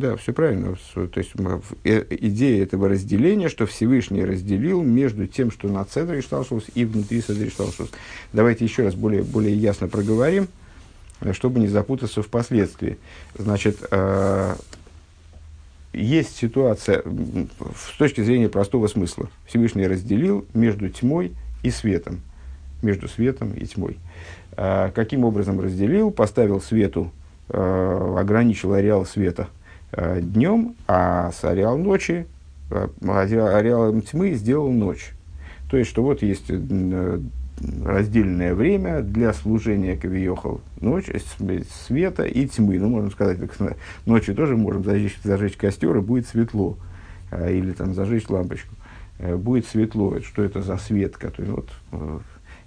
Да, 0.00 0.16
все 0.16 0.32
правильно. 0.32 0.76
То 0.94 1.10
есть 1.14 1.32
э, 1.84 2.04
идея 2.08 2.62
этого 2.62 2.88
разделения, 2.88 3.50
что 3.50 3.66
Всевышний 3.66 4.24
разделил 4.24 4.80
между 4.80 5.26
тем, 5.26 5.50
что 5.50 5.68
на 5.68 5.84
Цедре 5.84 6.22
Шталшус 6.22 6.64
и 6.74 6.86
внутри 6.86 7.20
Цедре. 7.20 7.50
Давайте 8.32 8.64
еще 8.64 8.84
раз 8.84 8.94
более, 8.94 9.22
более 9.22 9.54
ясно 9.54 9.88
проговорим, 9.88 10.48
чтобы 11.32 11.60
не 11.60 11.68
запутаться 11.68 12.22
впоследствии. 12.22 12.96
Значит, 13.36 13.76
э, 13.90 14.54
есть 15.92 16.34
ситуация 16.34 17.02
с 17.76 17.98
точки 17.98 18.22
зрения 18.22 18.48
простого 18.48 18.86
смысла. 18.86 19.28
Всевышний 19.44 19.86
разделил 19.86 20.46
между 20.54 20.88
тьмой 20.88 21.32
и 21.62 21.70
светом. 21.70 22.22
Между 22.80 23.06
светом 23.06 23.52
и 23.52 23.66
тьмой. 23.66 23.98
Каким 24.56 25.24
образом 25.24 25.60
разделил? 25.60 26.10
Поставил 26.10 26.62
свету, 26.62 27.12
ограничил 27.48 28.72
ареал 28.72 29.04
света 29.04 29.48
днем, 29.92 30.74
а 30.86 31.32
с 31.32 31.44
ареал 31.44 31.76
ночи, 31.78 32.26
а, 32.70 32.88
ареалом 33.02 34.02
тьмы 34.02 34.34
сделал 34.34 34.70
ночь. 34.70 35.12
То 35.70 35.76
есть, 35.76 35.90
что 35.90 36.02
вот 36.02 36.22
есть 36.22 36.50
раздельное 37.84 38.54
время 38.54 39.02
для 39.02 39.32
служения 39.32 39.96
Кавиохал, 39.96 40.60
ночь, 40.80 41.10
света 41.86 42.24
и 42.24 42.46
тьмы. 42.46 42.78
Ну, 42.78 42.88
можно 42.88 43.10
сказать, 43.10 43.38
как 43.38 43.76
ночью 44.06 44.34
тоже 44.34 44.56
можем 44.56 44.84
зажечь, 44.84 45.18
зажечь 45.22 45.56
костер, 45.56 45.96
и 45.96 46.00
будет 46.00 46.26
светло. 46.26 46.76
Или 47.32 47.72
там 47.72 47.94
зажечь 47.94 48.28
лампочку. 48.28 48.74
Э, 49.20 49.36
будет 49.36 49.66
светло. 49.66 50.18
Что 50.20 50.42
это 50.42 50.62
за 50.62 50.78
свет? 50.78 51.16
Который, 51.16 51.50
вот, 51.50 51.68
э, 51.92 52.18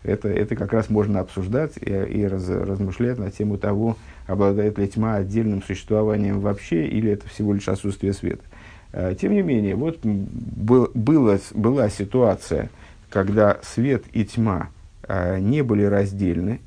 это, 0.03 0.29
это 0.29 0.55
как 0.55 0.73
раз 0.73 0.89
можно 0.89 1.19
обсуждать 1.19 1.73
и, 1.77 1.89
и 1.91 2.25
раз, 2.25 2.47
размышлять 2.47 3.17
на 3.17 3.31
тему 3.31 3.57
того, 3.57 3.97
обладает 4.27 4.77
ли 4.77 4.87
тьма 4.87 5.15
отдельным 5.15 5.63
существованием 5.63 6.39
вообще, 6.39 6.85
или 6.87 7.11
это 7.11 7.27
всего 7.27 7.53
лишь 7.53 7.67
отсутствие 7.67 8.13
света. 8.13 8.43
Э, 8.91 9.15
тем 9.19 9.33
не 9.33 9.41
менее, 9.41 9.75
вот 9.75 9.99
был, 10.03 10.89
было, 10.93 11.39
была 11.53 11.89
ситуация, 11.89 12.69
когда 13.09 13.59
свет 13.63 14.03
и 14.13 14.25
тьма 14.25 14.69
а, 15.07 15.37
не 15.39 15.61
были 15.61 15.83
раздельны, 15.83 16.59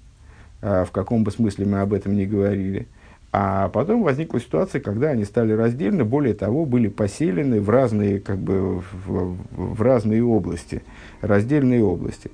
а, 0.63 0.85
в 0.85 0.91
каком 0.91 1.25
бы 1.25 1.31
смысле 1.31 1.67
мы 1.67 1.81
об 1.81 1.93
этом 1.93 2.15
не 2.15 2.27
говорили. 2.27 2.87
А 3.33 3.69
потом 3.69 4.03
возникла 4.03 4.41
ситуация, 4.41 4.81
когда 4.81 5.11
они 5.11 5.25
стали 5.25 5.53
раздельны, 5.53 6.05
более 6.05 6.35
того, 6.35 6.65
были 6.65 6.89
поселены 6.89 7.61
в 7.61 7.69
разные, 7.69 8.21
как 8.21 8.39
бы, 8.39 8.83
в, 9.05 9.37
в 9.51 9.83
разные 9.83 10.25
области, 10.25 10.83
раздельные 11.21 11.83
области. 11.83 12.31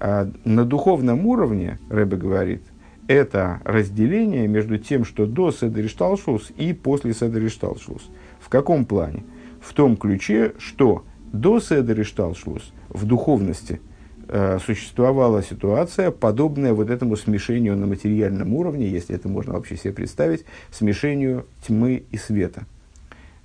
А 0.00 0.30
на 0.44 0.64
духовном 0.64 1.26
уровне, 1.26 1.78
Рэбе 1.88 2.16
говорит, 2.16 2.62
это 3.06 3.60
разделение 3.64 4.48
между 4.48 4.78
тем, 4.78 5.04
что 5.04 5.26
до 5.26 5.52
Седришталшус 5.52 6.52
и 6.56 6.72
после 6.72 7.14
Седришталшус. 7.14 8.10
В 8.40 8.48
каком 8.48 8.86
плане? 8.86 9.24
В 9.60 9.72
том 9.72 9.96
ключе, 9.96 10.54
что 10.58 11.04
до 11.32 11.60
Седришталшус 11.60 12.72
в 12.88 13.06
духовности– 13.06 13.80
Э, 14.26 14.58
существовала 14.58 15.42
ситуация, 15.42 16.10
подобная 16.10 16.72
вот 16.72 16.88
этому 16.88 17.16
смешению 17.16 17.76
на 17.76 17.86
материальном 17.86 18.54
уровне, 18.54 18.88
если 18.88 19.14
это 19.14 19.28
можно 19.28 19.52
вообще 19.52 19.76
себе 19.76 19.92
представить, 19.92 20.46
смешению 20.70 21.46
тьмы 21.66 22.04
и 22.10 22.16
света. 22.16 22.64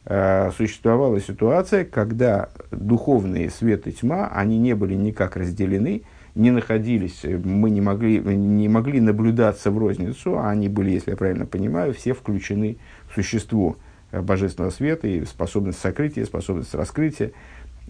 Э, 0.05 0.51
существовала 0.55 1.19
ситуация, 1.19 1.83
когда 1.83 2.49
духовные 2.71 3.49
свет 3.49 3.87
и 3.87 3.91
тьма, 3.91 4.27
они 4.27 4.57
не 4.57 4.73
были 4.73 4.95
никак 4.95 5.35
разделены, 5.35 6.03
не 6.39 6.51
находились, 6.51 7.23
мы 7.23 7.69
не 7.69 7.81
могли, 7.81 8.19
не 8.19 8.67
могли 8.67 9.01
наблюдаться 9.01 9.71
в 9.71 9.77
розницу, 9.77 10.37
а 10.37 10.49
они 10.49 10.69
были, 10.69 10.91
если 10.91 11.11
я 11.11 11.17
правильно 11.17 11.45
понимаю, 11.45 11.93
все 11.93 12.13
включены 12.13 12.77
в 13.09 13.15
существо 13.15 13.77
божественного 14.11 14.71
света 14.71 15.07
и 15.07 15.25
способность 15.25 15.79
сокрытия, 15.79 16.25
способность 16.25 16.73
раскрытия. 16.73 17.31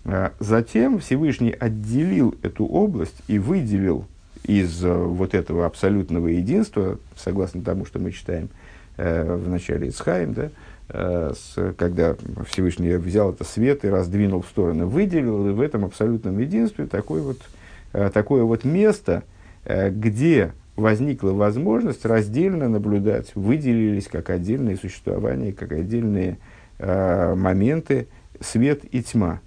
А 0.06 0.34
затем 0.40 1.00
Всевышний 1.00 1.52
отделил 1.52 2.36
эту 2.42 2.66
область 2.66 3.22
и 3.28 3.38
выделил 3.40 4.06
из 4.44 4.84
э, 4.84 4.94
вот 4.94 5.34
этого 5.34 5.66
абсолютного 5.66 6.28
единства, 6.28 6.98
согласно 7.16 7.62
тому, 7.62 7.86
что 7.86 8.00
мы 8.00 8.12
читаем 8.12 8.50
э, 8.98 9.36
в 9.36 9.50
начале 9.50 9.90
Исхаим, 9.90 10.34
да, 10.34 10.50
э, 10.90 11.34
когда 11.78 12.16
Всевышний 12.50 12.96
взял 12.96 13.32
это 13.32 13.44
свет 13.44 13.84
и 13.84 13.90
раздвинул 13.90 14.42
в 14.42 14.48
стороны, 14.48 14.86
выделил 14.86 15.54
в 15.54 15.62
этом 15.62 15.86
абсолютном 15.86 16.40
единстве 16.40 16.86
такое 16.86 17.22
вот, 17.22 17.38
э, 17.38 17.59
такое 17.92 18.44
вот 18.44 18.64
место, 18.64 19.24
э, 19.66 19.90
где 19.90 20.54
возникла 20.76 21.32
возможность 21.32 22.06
раздельно 22.06 22.70
наблюдать, 22.70 23.32
выделились 23.36 24.08
как 24.08 24.30
отдельные 24.30 24.78
существования, 24.78 25.54
как 25.54 25.72
отдельные 25.72 26.38
э, 26.78 27.36
моменты 27.36 28.08
свет 28.40 28.82
и 28.92 29.04
тьма. 29.04 29.42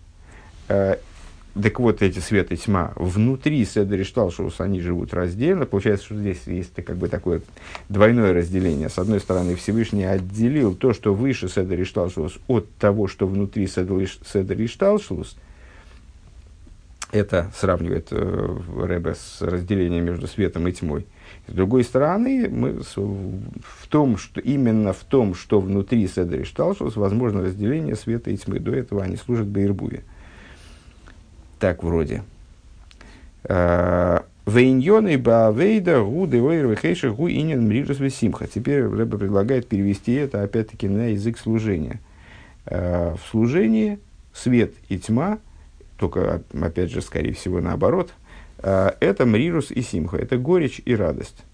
Э, 0.69 0.97
так 1.61 1.81
вот, 1.81 2.01
эти 2.01 2.19
свет 2.19 2.51
и 2.51 2.57
тьма 2.57 2.93
внутри 2.97 3.65
Седри 3.67 4.05
Шталшус, 4.05 4.61
они 4.61 4.81
живут 4.81 5.13
раздельно. 5.13 5.67
Получается, 5.67 6.07
что 6.07 6.17
здесь 6.17 6.41
есть 6.47 6.75
как 6.77 6.97
бы 6.97 7.09
такое 7.09 7.43
двойное 7.91 8.33
разделение. 8.33 8.89
С 8.89 8.99
одной 8.99 9.21
стороны, 9.21 9.55
Всевышний 9.57 10.05
отделил 10.05 10.75
то, 10.75 10.95
что 10.95 11.13
выше 11.13 11.49
Седри 11.49 11.85
Шталшус, 11.85 12.39
от 12.49 12.71
того, 12.77 13.07
что 13.07 13.27
внутри 13.27 13.67
Седри 13.67 14.67
Шталшус. 14.67 15.37
Это 17.12 17.52
сравнивает 17.54 18.09
э, 18.11 18.59
Рэбе 18.76 19.14
с 19.14 19.42
разделением 19.42 20.04
между 20.07 20.26
светом 20.26 20.66
и 20.66 20.73
тьмой. 20.73 21.07
С 21.47 21.52
другой 21.52 21.85
стороны, 21.85 22.49
мы 22.49 22.81
в 22.83 23.87
том, 23.88 24.16
что, 24.16 24.40
именно 24.40 24.92
в 24.92 25.04
том, 25.04 25.35
что 25.35 25.61
внутри 25.61 26.09
Седри 26.09 26.45
Шталшус, 26.45 26.97
возможно 26.97 27.42
разделение 27.42 27.95
света 27.95 28.31
и 28.31 28.37
тьмы. 28.37 28.59
До 28.59 28.75
этого 28.75 29.02
они 29.02 29.16
служат 29.16 29.47
Бейрбуве 29.47 30.02
так 31.62 31.85
вроде. 31.85 32.25
А, 33.45 34.25
Вейньоны 34.47 35.16
баавейда 35.16 36.02
гу 36.02 36.26
девойр 36.26 36.66
вехейша 36.66 37.12
гу 37.12 37.28
инин 37.28 37.69
мрирус 37.69 38.00
весимха. 38.00 38.49
Теперь 38.49 38.85
Рэба 38.85 39.16
предлагает 39.16 39.69
перевести 39.69 40.12
это 40.14 40.42
опять-таки 40.42 40.88
на 40.88 41.12
язык 41.12 41.38
служения. 41.38 42.00
А, 42.66 43.14
в 43.14 43.31
служении 43.31 44.00
свет 44.35 44.73
и 44.88 44.99
тьма, 44.99 45.38
только 46.02 46.42
опять 46.61 46.90
же, 46.90 47.00
скорее 47.00 47.32
всего, 47.32 47.61
наоборот, 47.61 48.12
а, 48.59 48.97
это 48.99 49.25
мрирус 49.25 49.71
и 49.71 49.82
симха, 49.82 50.16
это 50.16 50.37
горечь 50.37 50.82
и 50.85 50.97
радость. 50.97 51.44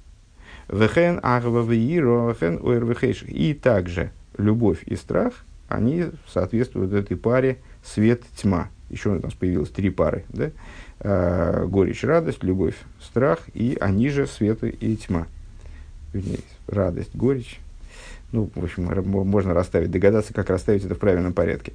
Вехен 0.68 1.20
агва 1.22 1.60
вехен 1.60 2.58
ойр 2.62 2.96
И 3.26 3.52
также 3.52 4.10
любовь 4.38 4.82
и 4.86 4.96
страх, 4.96 5.34
они 5.68 6.06
соответствуют 6.26 6.94
этой 6.94 7.18
паре 7.18 7.58
свет-тьма. 7.84 8.70
Еще 8.88 9.10
у 9.10 9.20
нас 9.20 9.34
появилось 9.34 9.68
три 9.68 9.90
пары. 9.90 10.24
Да? 10.30 10.50
Э, 11.00 11.66
горечь, 11.66 12.02
радость, 12.02 12.42
любовь, 12.42 12.76
страх, 13.02 13.40
и 13.52 13.76
они 13.78 14.08
же 14.08 14.26
свет 14.26 14.64
и 14.64 14.96
тьма. 14.96 15.26
Вернее, 16.14 16.40
радость, 16.66 17.14
горечь. 17.14 17.60
Ну, 18.32 18.50
в 18.54 18.64
общем, 18.64 18.84
можно 19.28 19.52
расставить, 19.52 19.90
догадаться, 19.90 20.32
как 20.32 20.48
расставить 20.48 20.86
это 20.86 20.94
в 20.94 20.98
правильном 20.98 21.34
порядке. 21.34 21.74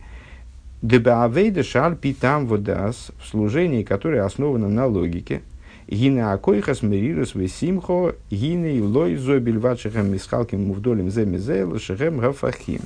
Дебаавейда 0.84 1.64
шальпи 1.64 2.14
там 2.14 2.46
водас 2.46 3.12
в 3.18 3.28
служении, 3.30 3.84
которое 3.84 4.26
основано 4.26 4.68
на 4.68 4.86
логике. 4.86 5.42
Гина 5.88 6.34
акойхас 6.34 6.82
мерирус 6.82 7.36
весимхо, 7.36 8.16
гина 8.30 8.66
и 8.66 8.82
лой 8.82 9.16
зобель 9.16 9.60
вачехам 9.60 10.12
мисхалким 10.12 10.68
мувдолем 10.68 11.10
земизейл 11.10 11.80
шехем 11.80 12.18
гафахим. 12.18 12.82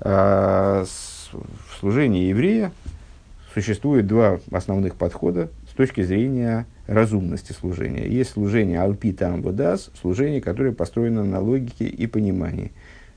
А, 0.00 0.84
в 1.32 1.78
служении 1.78 2.24
еврея 2.24 2.72
существует 3.54 4.08
два 4.08 4.40
основных 4.50 4.96
подхода 4.96 5.48
с 5.70 5.76
точки 5.76 6.02
зрения 6.02 6.66
разумности 6.88 7.52
служения. 7.52 8.08
Есть 8.08 8.30
служение 8.30 8.80
альпи 8.80 9.12
там 9.12 9.42
водас, 9.42 9.90
служение, 10.00 10.40
которое 10.40 10.72
построено 10.72 11.22
на 11.22 11.38
логике 11.38 11.86
и 11.86 12.08
понимании. 12.08 12.72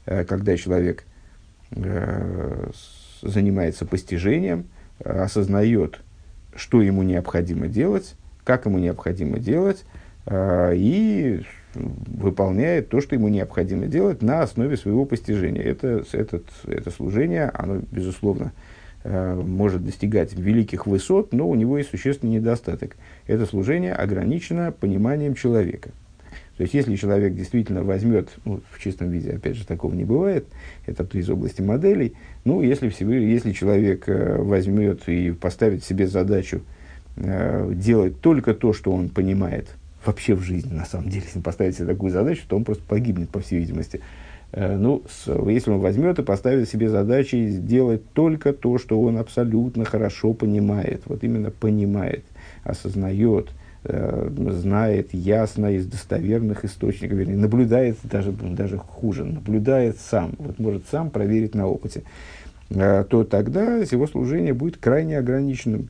Э, 0.05 0.25
когда 0.25 0.55
человек 0.57 1.05
э, 1.71 2.69
занимается 3.21 3.85
постижением, 3.85 4.65
осознает, 5.03 5.99
что 6.55 6.81
ему 6.81 7.03
необходимо 7.03 7.67
делать, 7.67 8.15
как 8.43 8.65
ему 8.65 8.79
необходимо 8.79 9.39
делать, 9.39 9.85
э, 10.25 10.73
и 10.75 11.43
выполняет 11.73 12.89
то, 12.89 12.99
что 12.99 13.15
ему 13.15 13.27
необходимо 13.27 13.85
делать 13.85 14.21
на 14.21 14.41
основе 14.41 14.75
своего 14.75 15.05
постижения. 15.05 15.61
Это, 15.61 16.03
этот, 16.11 16.45
это 16.65 16.89
служение, 16.89 17.49
оно, 17.53 17.81
безусловно, 17.91 18.51
Э, 19.01 19.33
может 19.33 19.85
достигать 19.85 20.33
великих 20.33 20.85
высот, 20.85 21.31
но 21.31 21.47
у 21.47 21.55
него 21.55 21.77
есть 21.77 21.89
существенный 21.89 22.33
недостаток. 22.33 22.97
Это 23.27 23.45
служение 23.45 23.93
ограничено 23.93 24.73
пониманием 24.73 25.35
человека. 25.35 25.91
То 26.59 26.63
есть, 26.63 26.73
если 26.73 26.97
человек 26.97 27.35
действительно 27.35 27.83
возьмет, 27.83 28.31
ну, 28.43 28.59
в 28.69 28.83
чистом 28.83 29.11
виде, 29.11 29.31
опять 29.31 29.55
же, 29.55 29.65
такого 29.65 29.93
не 29.93 30.03
бывает, 30.03 30.45
это 30.85 31.07
из 31.17 31.29
области 31.29 31.61
моделей, 31.61 32.15
ну, 32.43 32.61
если, 32.61 32.91
если 33.15 33.53
человек 33.53 34.09
э, 34.09 34.35
возьмет 34.35 35.07
и 35.07 35.31
поставит 35.31 35.85
себе 35.85 36.05
задачу 36.05 36.59
э, 37.15 37.71
делать 37.73 38.19
только 38.19 38.53
то, 38.53 38.73
что 38.73 38.91
он 38.91 39.07
понимает 39.07 39.69
вообще 40.05 40.35
в 40.35 40.41
жизни, 40.41 40.73
на 40.73 40.83
самом 40.83 41.07
деле, 41.07 41.23
если 41.27 41.37
он 41.37 41.43
поставит 41.43 41.77
себе 41.77 41.85
такую 41.85 42.11
задачу, 42.11 42.41
то 42.45 42.57
он 42.57 42.65
просто 42.65 42.83
погибнет, 42.83 43.29
по 43.29 43.39
всей 43.39 43.59
видимости. 43.59 44.01
Э, 44.51 44.75
ну, 44.75 45.03
если 45.47 45.71
он 45.71 45.79
возьмет 45.79 46.19
и 46.19 46.23
поставит 46.23 46.67
себе 46.67 46.89
задачей 46.89 47.51
сделать 47.51 48.01
только 48.11 48.51
то, 48.51 48.77
что 48.77 49.01
он 49.01 49.17
абсолютно 49.17 49.85
хорошо 49.85 50.33
понимает, 50.33 51.03
вот 51.05 51.23
именно 51.23 51.51
понимает, 51.51 52.25
осознает, 52.65 53.47
знает 53.83 55.13
ясно 55.13 55.73
из 55.73 55.85
достоверных 55.85 56.65
источников, 56.65 57.17
вернее, 57.17 57.37
наблюдает 57.37 57.97
даже, 58.03 58.31
даже 58.31 58.77
хуже, 58.77 59.23
наблюдает 59.23 59.97
сам, 59.99 60.33
вот 60.37 60.59
может 60.59 60.83
сам 60.91 61.09
проверить 61.09 61.55
на 61.55 61.67
опыте, 61.67 62.03
э, 62.69 63.05
то 63.09 63.23
тогда 63.23 63.77
его 63.77 64.05
служение 64.05 64.53
будет 64.53 64.77
крайне 64.77 65.17
ограниченным, 65.17 65.89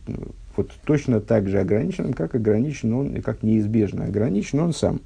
вот 0.56 0.72
точно 0.86 1.20
так 1.20 1.48
же 1.48 1.60
ограниченным, 1.60 2.14
как 2.14 2.36
ограничен 2.36 2.94
он, 2.94 3.22
как 3.22 3.44
неизбежно 3.44 4.06
ограничен 4.06 4.60
он 4.60 4.74
сам. 4.74 5.02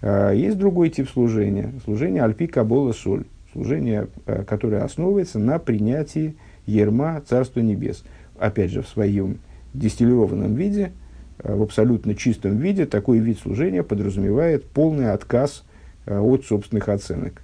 А, 0.00 0.32
есть 0.32 0.58
другой 0.58 0.90
тип 0.90 1.08
служения, 1.08 1.72
служение 1.84 2.22
альпи 2.22 2.46
кабола 2.46 2.92
соль, 2.92 3.24
служение, 3.52 4.08
э, 4.26 4.44
которое 4.44 4.82
основывается 4.82 5.38
на 5.38 5.58
принятии 5.58 6.36
ерма 6.66 7.22
Царства 7.28 7.60
Небес. 7.60 8.02
Опять 8.38 8.70
же, 8.70 8.82
в 8.82 8.88
своем 8.88 9.38
дистиллированном 9.74 10.54
виде, 10.54 10.86
э, 10.86 11.01
в 11.42 11.62
абсолютно 11.62 12.14
чистом 12.14 12.56
виде, 12.58 12.86
такой 12.86 13.18
вид 13.18 13.38
служения 13.38 13.82
подразумевает 13.82 14.64
полный 14.64 15.12
отказ 15.12 15.64
э, 16.06 16.18
от 16.18 16.44
собственных 16.44 16.88
оценок. 16.88 17.42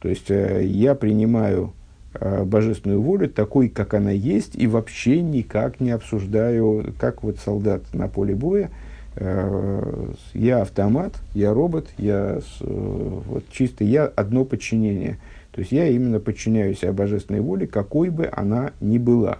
То 0.00 0.08
есть 0.08 0.30
я 0.30 0.94
принимаю 0.94 1.74
божественную 2.18 3.02
волю 3.02 3.28
такой, 3.28 3.68
как 3.68 3.92
она 3.92 4.10
есть, 4.10 4.56
и 4.56 4.66
вообще 4.66 5.20
никак 5.20 5.78
не 5.78 5.90
обсуждаю, 5.90 6.94
как 6.98 7.22
вот 7.22 7.38
солдат 7.38 7.82
на 7.92 8.08
поле 8.08 8.34
боя– 8.34 8.70
Э, 9.16 10.12
я 10.34 10.62
автомат, 10.62 11.14
я 11.34 11.52
робот, 11.52 11.88
я 11.98 12.40
вот 12.60 13.44
чисто 13.50 13.84
я 13.84 14.04
одно 14.06 14.44
подчинение. 14.44 15.18
То 15.52 15.60
есть 15.60 15.72
я 15.72 15.88
именно 15.88 16.20
подчиняюсь 16.20 16.78
себя 16.80 16.92
божественной 16.92 17.40
воле, 17.40 17.66
какой 17.66 18.08
бы 18.10 18.30
она 18.32 18.72
ни 18.80 18.98
была. 18.98 19.38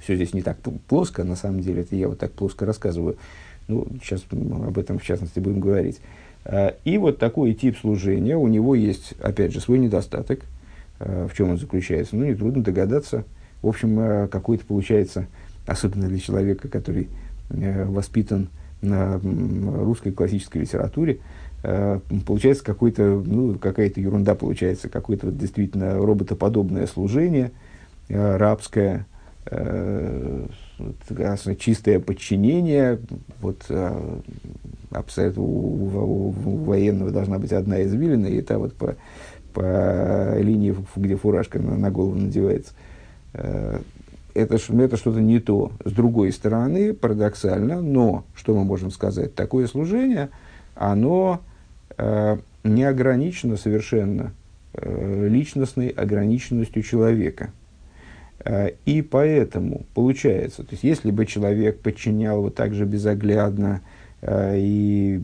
Все 0.00 0.16
здесь 0.16 0.34
не 0.34 0.42
так 0.42 0.58
плоско, 0.88 1.24
на 1.24 1.36
самом 1.36 1.60
деле, 1.60 1.82
это 1.82 1.96
я 1.96 2.08
вот 2.08 2.18
так 2.18 2.32
плоско 2.32 2.66
рассказываю. 2.66 3.16
Ну, 3.68 3.86
сейчас 4.02 4.24
об 4.30 4.78
этом 4.78 4.98
в 4.98 5.04
частности 5.04 5.40
будем 5.40 5.60
говорить. 5.60 6.00
Э, 6.44 6.72
и 6.84 6.98
вот 6.98 7.18
такой 7.18 7.54
тип 7.54 7.76
служения, 7.78 8.36
у 8.36 8.46
него 8.46 8.74
есть, 8.74 9.14
опять 9.20 9.52
же, 9.52 9.60
свой 9.60 9.78
недостаток. 9.78 10.40
Э, 11.00 11.26
в 11.30 11.36
чем 11.36 11.50
он 11.50 11.58
заключается? 11.58 12.16
Ну, 12.16 12.24
нетрудно 12.26 12.62
догадаться. 12.62 13.24
В 13.62 13.68
общем, 13.68 14.28
какой-то 14.28 14.64
получается, 14.66 15.26
особенно 15.66 16.08
для 16.08 16.20
человека, 16.20 16.68
который 16.68 17.08
Э, 17.50 17.84
воспитан 17.84 18.48
на 18.82 19.18
русской 19.18 20.10
классической 20.10 20.58
литературе, 20.58 21.18
получается 22.26 22.62
какой-то, 22.62 23.22
ну, 23.24 23.58
какая-то 23.58 24.00
ерунда 24.00 24.34
получается, 24.34 24.90
какое-то 24.90 25.26
вот 25.26 25.38
действительно 25.38 25.94
роботоподобное 25.94 26.86
служение, 26.86 27.52
рабское, 28.08 29.06
чистое 31.56 32.00
подчинение, 32.00 32.98
вот 33.40 33.70
абсолютно 34.90 35.42
у, 35.42 35.46
у, 35.46 36.28
у 36.28 36.56
военного 36.64 37.10
должна 37.10 37.38
быть 37.38 37.52
одна 37.52 37.82
извилина, 37.84 38.26
и 38.26 38.38
это 38.38 38.58
вот 38.58 38.74
по, 38.74 38.96
по 39.54 40.36
линии, 40.38 40.74
где 40.96 41.16
фуражка 41.16 41.58
на, 41.60 41.76
на 41.76 41.90
голову 41.90 42.16
надевается 42.16 42.72
это, 44.36 44.56
это 44.56 44.96
что-то 44.96 45.20
не 45.20 45.40
то. 45.40 45.72
С 45.84 45.92
другой 45.92 46.32
стороны, 46.32 46.92
парадоксально, 46.92 47.80
но, 47.80 48.24
что 48.34 48.54
мы 48.54 48.64
можем 48.64 48.90
сказать, 48.90 49.34
такое 49.34 49.66
служение, 49.66 50.28
оно 50.74 51.40
э, 51.96 52.36
не 52.62 52.84
ограничено 52.84 53.56
совершенно 53.56 54.32
э, 54.74 55.28
личностной 55.28 55.88
ограниченностью 55.88 56.82
человека. 56.82 57.50
Э, 58.46 58.70
и 58.84 59.02
поэтому 59.02 59.86
получается, 59.92 60.62
то 60.62 60.68
есть 60.70 60.84
если 60.84 61.10
бы 61.10 61.26
человек 61.26 61.80
подчинял 61.80 62.42
вот 62.42 62.54
так 62.54 62.74
же 62.74 62.84
безоглядно 62.84 63.80
э, 64.22 64.54
и 64.58 65.20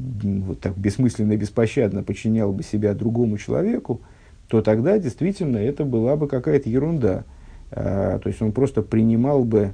вот 0.47 0.61
так 0.61 0.77
бессмысленно 0.77 1.37
беспощадно 1.37 2.03
подчинял 2.03 2.53
бы 2.53 2.65
себя 2.65 2.95
другому 2.95 3.39
человеку, 3.39 4.01
то 4.49 4.61
тогда 4.61 4.99
действительно 4.99 5.59
это 5.59 5.85
была 5.85 6.17
бы 6.17 6.27
какая-то 6.27 6.69
ерунда. 6.69 7.23
Э, 7.71 8.19
то 8.21 8.29
есть 8.29 8.43
он 8.43 8.51
просто 8.53 8.83
принимал 8.83 9.45
бы, 9.45 9.73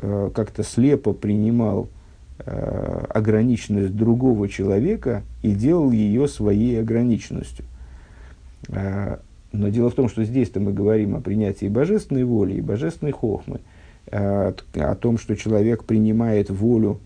как-то 0.00 0.62
слепо 0.62 1.12
принимал 1.12 1.88
ограниченность 2.46 3.96
другого 3.96 4.48
человека 4.48 5.24
и 5.42 5.50
делал 5.50 5.90
ее 5.90 6.28
своей 6.28 6.80
ограниченностью. 6.80 7.64
Но 9.52 9.68
дело 9.68 9.90
в 9.90 9.94
том, 9.94 10.08
что 10.08 10.24
здесь-то 10.24 10.60
мы 10.60 10.72
говорим 10.72 11.16
о 11.16 11.20
принятии 11.20 11.66
божественной 11.66 12.24
воли 12.24 12.54
и 12.54 12.60
божественной 12.60 13.12
хохмы, 13.12 13.60
о 14.10 14.94
том, 15.00 15.18
что 15.18 15.36
человек 15.36 15.84
принимает 15.84 16.50
волю 16.50 17.00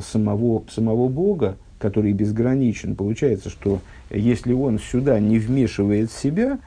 самого, 0.00 0.64
самого 0.70 1.08
Бога, 1.08 1.56
который 1.78 2.12
безграничен. 2.12 2.94
Получается, 2.94 3.50
что 3.50 3.80
если 4.10 4.52
он 4.52 4.78
сюда 4.78 5.18
не 5.20 5.38
вмешивает 5.38 6.10
себя, 6.12 6.58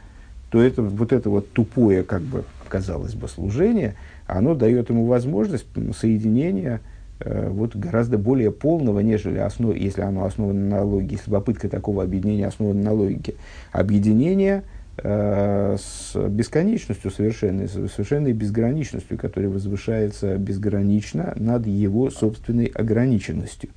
то 0.51 0.61
это 0.61 0.81
вот 0.81 1.11
это 1.11 1.29
вот 1.29 1.51
тупое, 1.51 2.03
как 2.03 2.21
бы, 2.21 2.43
казалось 2.67 3.15
бы, 3.15 3.27
служение, 3.27 3.95
оно 4.27 4.55
дает 4.55 4.89
ему 4.89 5.05
возможность 5.05 5.65
соединения 5.97 6.81
э, 7.19 7.49
вот, 7.49 7.75
гораздо 7.75 8.17
более 8.17 8.51
полного, 8.51 8.99
нежели 8.99 9.39
основ, 9.39 9.75
если 9.75 10.01
оно 10.01 10.25
основано 10.25 10.69
на 10.69 10.83
логике, 10.83 11.15
если 11.15 11.31
попытка 11.31 11.69
такого 11.69 12.03
объединения 12.03 12.47
основана 12.47 12.81
на 12.81 12.93
логике. 12.93 13.35
Объединение 13.71 14.63
с 14.99 16.15
бесконечностью 16.15 17.11
совершенной, 17.11 17.67
совершенной 17.67 18.33
безграничностью, 18.33 19.17
которая 19.17 19.49
возвышается 19.49 20.37
безгранично 20.37 21.33
над 21.35 21.67
его 21.67 22.09
собственной 22.09 22.65
ограниченностью. 22.65 23.69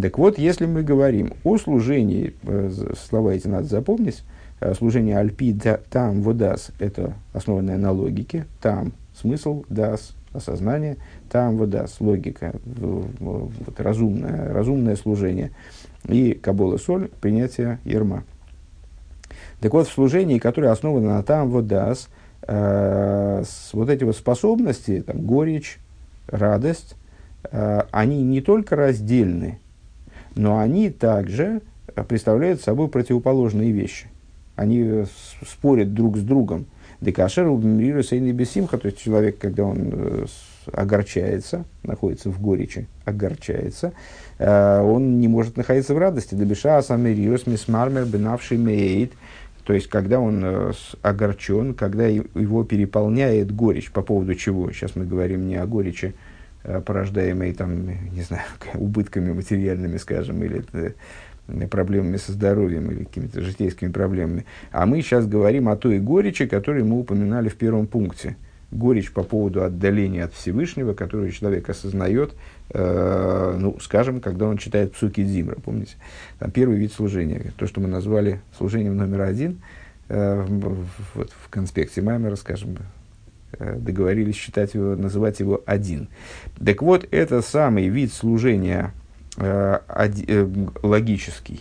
Так 0.00 0.18
вот, 0.18 0.38
если 0.38 0.66
мы 0.66 0.82
говорим 0.82 1.32
о 1.42 1.56
служении, 1.58 2.34
э, 2.44 2.70
слова 3.08 3.30
эти 3.30 3.48
надо 3.48 3.66
запомнить, 3.66 4.22
Э, 4.58 4.74
служение 4.74 5.18
альпи 5.18 5.54
там 5.90 6.22
водас– 6.22 6.70
это 6.78 7.14
основанное 7.34 7.76
на 7.76 7.92
логике, 7.92 8.46
там 8.62 8.94
смысл 9.14 9.64
дас, 9.68 10.14
осознание, 10.32 10.96
там 11.30 11.58
водас, 11.58 12.00
логика, 12.00 12.54
вот, 12.64 13.50
разумное, 13.78 14.52
разумное 14.52 14.96
служение. 14.96 15.50
И 16.08 16.32
кабола 16.32 16.78
соль, 16.78 17.10
принятие 17.20 17.80
ерма. 17.84 18.24
Так 19.60 19.72
вот, 19.72 19.88
в 19.88 19.92
служении, 19.92 20.38
которое 20.38 20.70
основано 20.70 21.16
на 21.16 21.22
там 21.22 21.50
водас, 21.50 22.08
э, 22.46 23.44
вот 23.72 23.88
эти 23.88 24.04
вот 24.04 24.16
способности, 24.16 25.02
там, 25.06 25.22
горечь, 25.22 25.78
радость, 26.28 26.96
э, 27.50 27.82
они 27.90 28.22
не 28.22 28.40
только 28.40 28.76
раздельны, 28.76 29.58
но 30.34 30.58
они 30.58 30.90
также 30.90 31.62
представляют 32.08 32.60
собой 32.60 32.88
противоположные 32.88 33.72
вещи. 33.72 34.08
Они 34.54 34.82
э, 34.82 35.06
спорят 35.46 35.94
друг 35.94 36.16
с 36.16 36.22
другом. 36.22 36.66
Декашер 37.00 37.46
убмиру 37.46 38.02
сейны 38.02 38.32
бесимха, 38.32 38.78
то 38.78 38.86
есть 38.86 38.98
человек, 38.98 39.38
когда 39.38 39.64
он 39.64 39.90
э, 39.92 40.26
огорчается, 40.72 41.64
находится 41.82 42.30
в 42.30 42.40
горечи, 42.40 42.86
огорчается, 43.04 43.92
э, 44.38 44.80
он 44.80 45.20
не 45.20 45.28
может 45.28 45.56
находиться 45.56 45.94
в 45.94 45.98
радости. 45.98 46.34
Дебиша 46.34 46.78
асамирирус 46.78 47.46
мисмармер 47.46 48.06
бенавший 48.06 48.56
мейт, 48.56 49.12
то 49.66 49.72
есть, 49.72 49.88
когда 49.88 50.20
он 50.20 50.42
э, 50.44 50.72
огорчен, 51.02 51.74
когда 51.74 52.06
его 52.06 52.62
переполняет 52.62 53.50
горечь, 53.50 53.90
по 53.90 54.00
поводу 54.00 54.36
чего, 54.36 54.70
сейчас 54.70 54.94
мы 54.94 55.04
говорим 55.04 55.48
не 55.48 55.56
о 55.56 55.66
горечи, 55.66 56.14
э, 56.62 56.80
порождаемой, 56.80 57.52
там, 57.52 57.88
не 58.12 58.22
знаю, 58.22 58.44
убытками 58.74 59.32
материальными, 59.32 59.96
скажем, 59.96 60.40
или 60.44 60.64
э, 60.72 61.66
проблемами 61.66 62.16
со 62.16 62.30
здоровьем 62.30 62.92
или 62.92 63.02
какими-то 63.02 63.40
житейскими 63.40 63.90
проблемами. 63.90 64.46
А 64.70 64.86
мы 64.86 65.02
сейчас 65.02 65.26
говорим 65.26 65.68
о 65.68 65.74
той 65.74 65.98
горечи, 65.98 66.46
которую 66.46 66.84
мы 66.84 67.00
упоминали 67.00 67.48
в 67.48 67.56
первом 67.56 67.88
пункте. 67.88 68.36
Горечь 68.70 69.12
по 69.12 69.24
поводу 69.24 69.64
отдаления 69.64 70.26
от 70.26 70.32
Всевышнего, 70.32 70.94
которую 70.94 71.32
человек 71.32 71.68
осознает, 71.68 72.36
э, 72.70 73.56
ну, 73.58 73.78
скажем, 73.80 74.20
когда 74.20 74.46
он 74.46 74.58
читает 74.58 74.92
псуки 74.92 75.24
Дзимра, 75.24 75.56
помните? 75.56 75.96
Там 76.38 76.50
первый 76.50 76.78
вид 76.78 76.92
служения, 76.92 77.52
то, 77.56 77.66
что 77.66 77.80
мы 77.80 77.88
назвали 77.88 78.40
служением 78.56 78.96
номер 78.96 79.22
один, 79.22 79.60
э, 80.08 80.44
вот 81.14 81.30
в 81.30 81.48
конспекте 81.48 82.02
Маймера, 82.02 82.36
скажем, 82.36 82.76
э, 83.58 83.76
договорились 83.78 84.36
считать 84.36 84.74
его, 84.74 84.96
называть 84.96 85.40
его 85.40 85.62
один. 85.66 86.08
Так 86.64 86.82
вот, 86.82 87.06
это 87.10 87.42
самый 87.42 87.88
вид 87.88 88.12
служения 88.12 88.92
логический, 90.82 91.60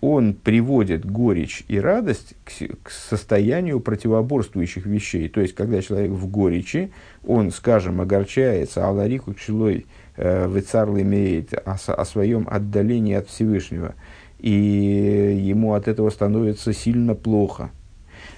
он 0.00 0.34
приводит 0.34 1.04
горечь 1.04 1.64
и 1.68 1.80
радость 1.80 2.34
к, 2.44 2.84
к 2.84 2.90
состоянию 2.90 3.80
противоборствующих 3.80 4.86
вещей. 4.86 5.28
То 5.28 5.40
есть, 5.40 5.54
когда 5.54 5.82
человек 5.82 6.12
в 6.12 6.28
горечи, 6.28 6.90
он, 7.26 7.50
скажем, 7.50 8.00
огорчается, 8.00 8.86
аларику 8.86 9.34
кшилой 9.34 9.86
вецарлы 10.16 11.02
имеет 11.02 11.54
о, 11.54 11.76
о 11.86 12.04
своем 12.04 12.48
отдалении 12.50 13.14
от 13.14 13.28
Всевышнего, 13.28 13.94
и 14.38 14.50
ему 14.50 15.74
от 15.74 15.86
этого 15.88 16.10
становится 16.10 16.72
сильно 16.72 17.14
плохо. 17.14 17.70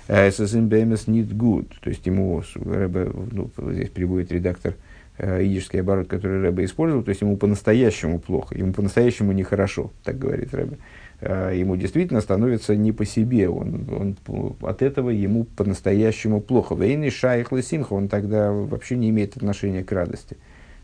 ССМБМС 0.07 1.07
need 1.07 1.33
good, 1.33 1.69
то 1.81 1.89
есть 1.89 2.05
ему, 2.05 2.43
ну, 2.57 3.51
здесь 3.71 3.91
приводит 3.91 4.33
редактор 4.33 4.75
э, 5.19 5.45
идический 5.45 5.79
оборот, 5.79 6.09
который 6.09 6.43
Рэбе 6.43 6.65
использовал, 6.65 7.05
то 7.05 7.11
есть 7.11 7.21
ему 7.21 7.37
по-настоящему 7.37 8.19
плохо, 8.19 8.59
ему 8.59 8.73
по-настоящему 8.73 9.31
нехорошо, 9.31 9.93
так 10.03 10.19
говорит 10.19 10.53
Рэбе. 10.53 10.77
Э, 10.77 11.00
ему 11.21 11.77
действительно 11.77 12.21
становится 12.21 12.75
не 12.77 12.93
по 12.93 13.05
себе, 13.05 13.49
он, 13.49 14.17
он, 14.27 14.57
от 14.63 14.83
этого 14.83 15.11
ему 15.11 15.45
по-настоящему 15.45 16.41
плохо. 16.41 16.75
Вейный 16.75 17.11
шайх 17.11 17.53
лысимха, 17.53 17.93
он 17.93 18.09
тогда 18.09 18.53
вообще 18.53 18.97
не 18.97 19.11
имеет 19.11 19.37
отношения 19.37 19.85
к 19.85 19.93
радости. 19.93 20.37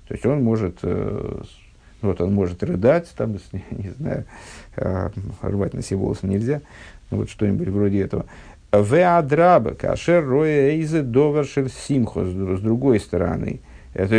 То 0.09 0.15
есть 0.15 0.27
он 0.27 0.43
может, 0.43 0.79
э, 0.83 1.43
вот 2.03 2.21
он 2.21 2.35
может 2.35 2.63
рыдать, 2.63 3.13
там, 3.17 3.33
не, 3.71 3.91
знаю, 3.99 4.25
э, 4.77 5.11
рвать 5.43 5.75
на 5.75 5.83
себе 5.83 5.99
волосы 5.99 6.27
нельзя, 6.27 6.61
вот 7.11 7.31
что-нибудь 7.31 7.69
вроде 7.69 8.03
этого. 8.03 8.27
Веадраба, 8.73 9.73
кашер 9.75 10.27
роя 10.27 10.71
эйзе 10.71 11.01
довершер 11.01 11.71
симхо, 11.71 12.25
с 12.25 12.61
другой 12.61 13.01
стороны– 13.01 13.61
это, 13.97 14.17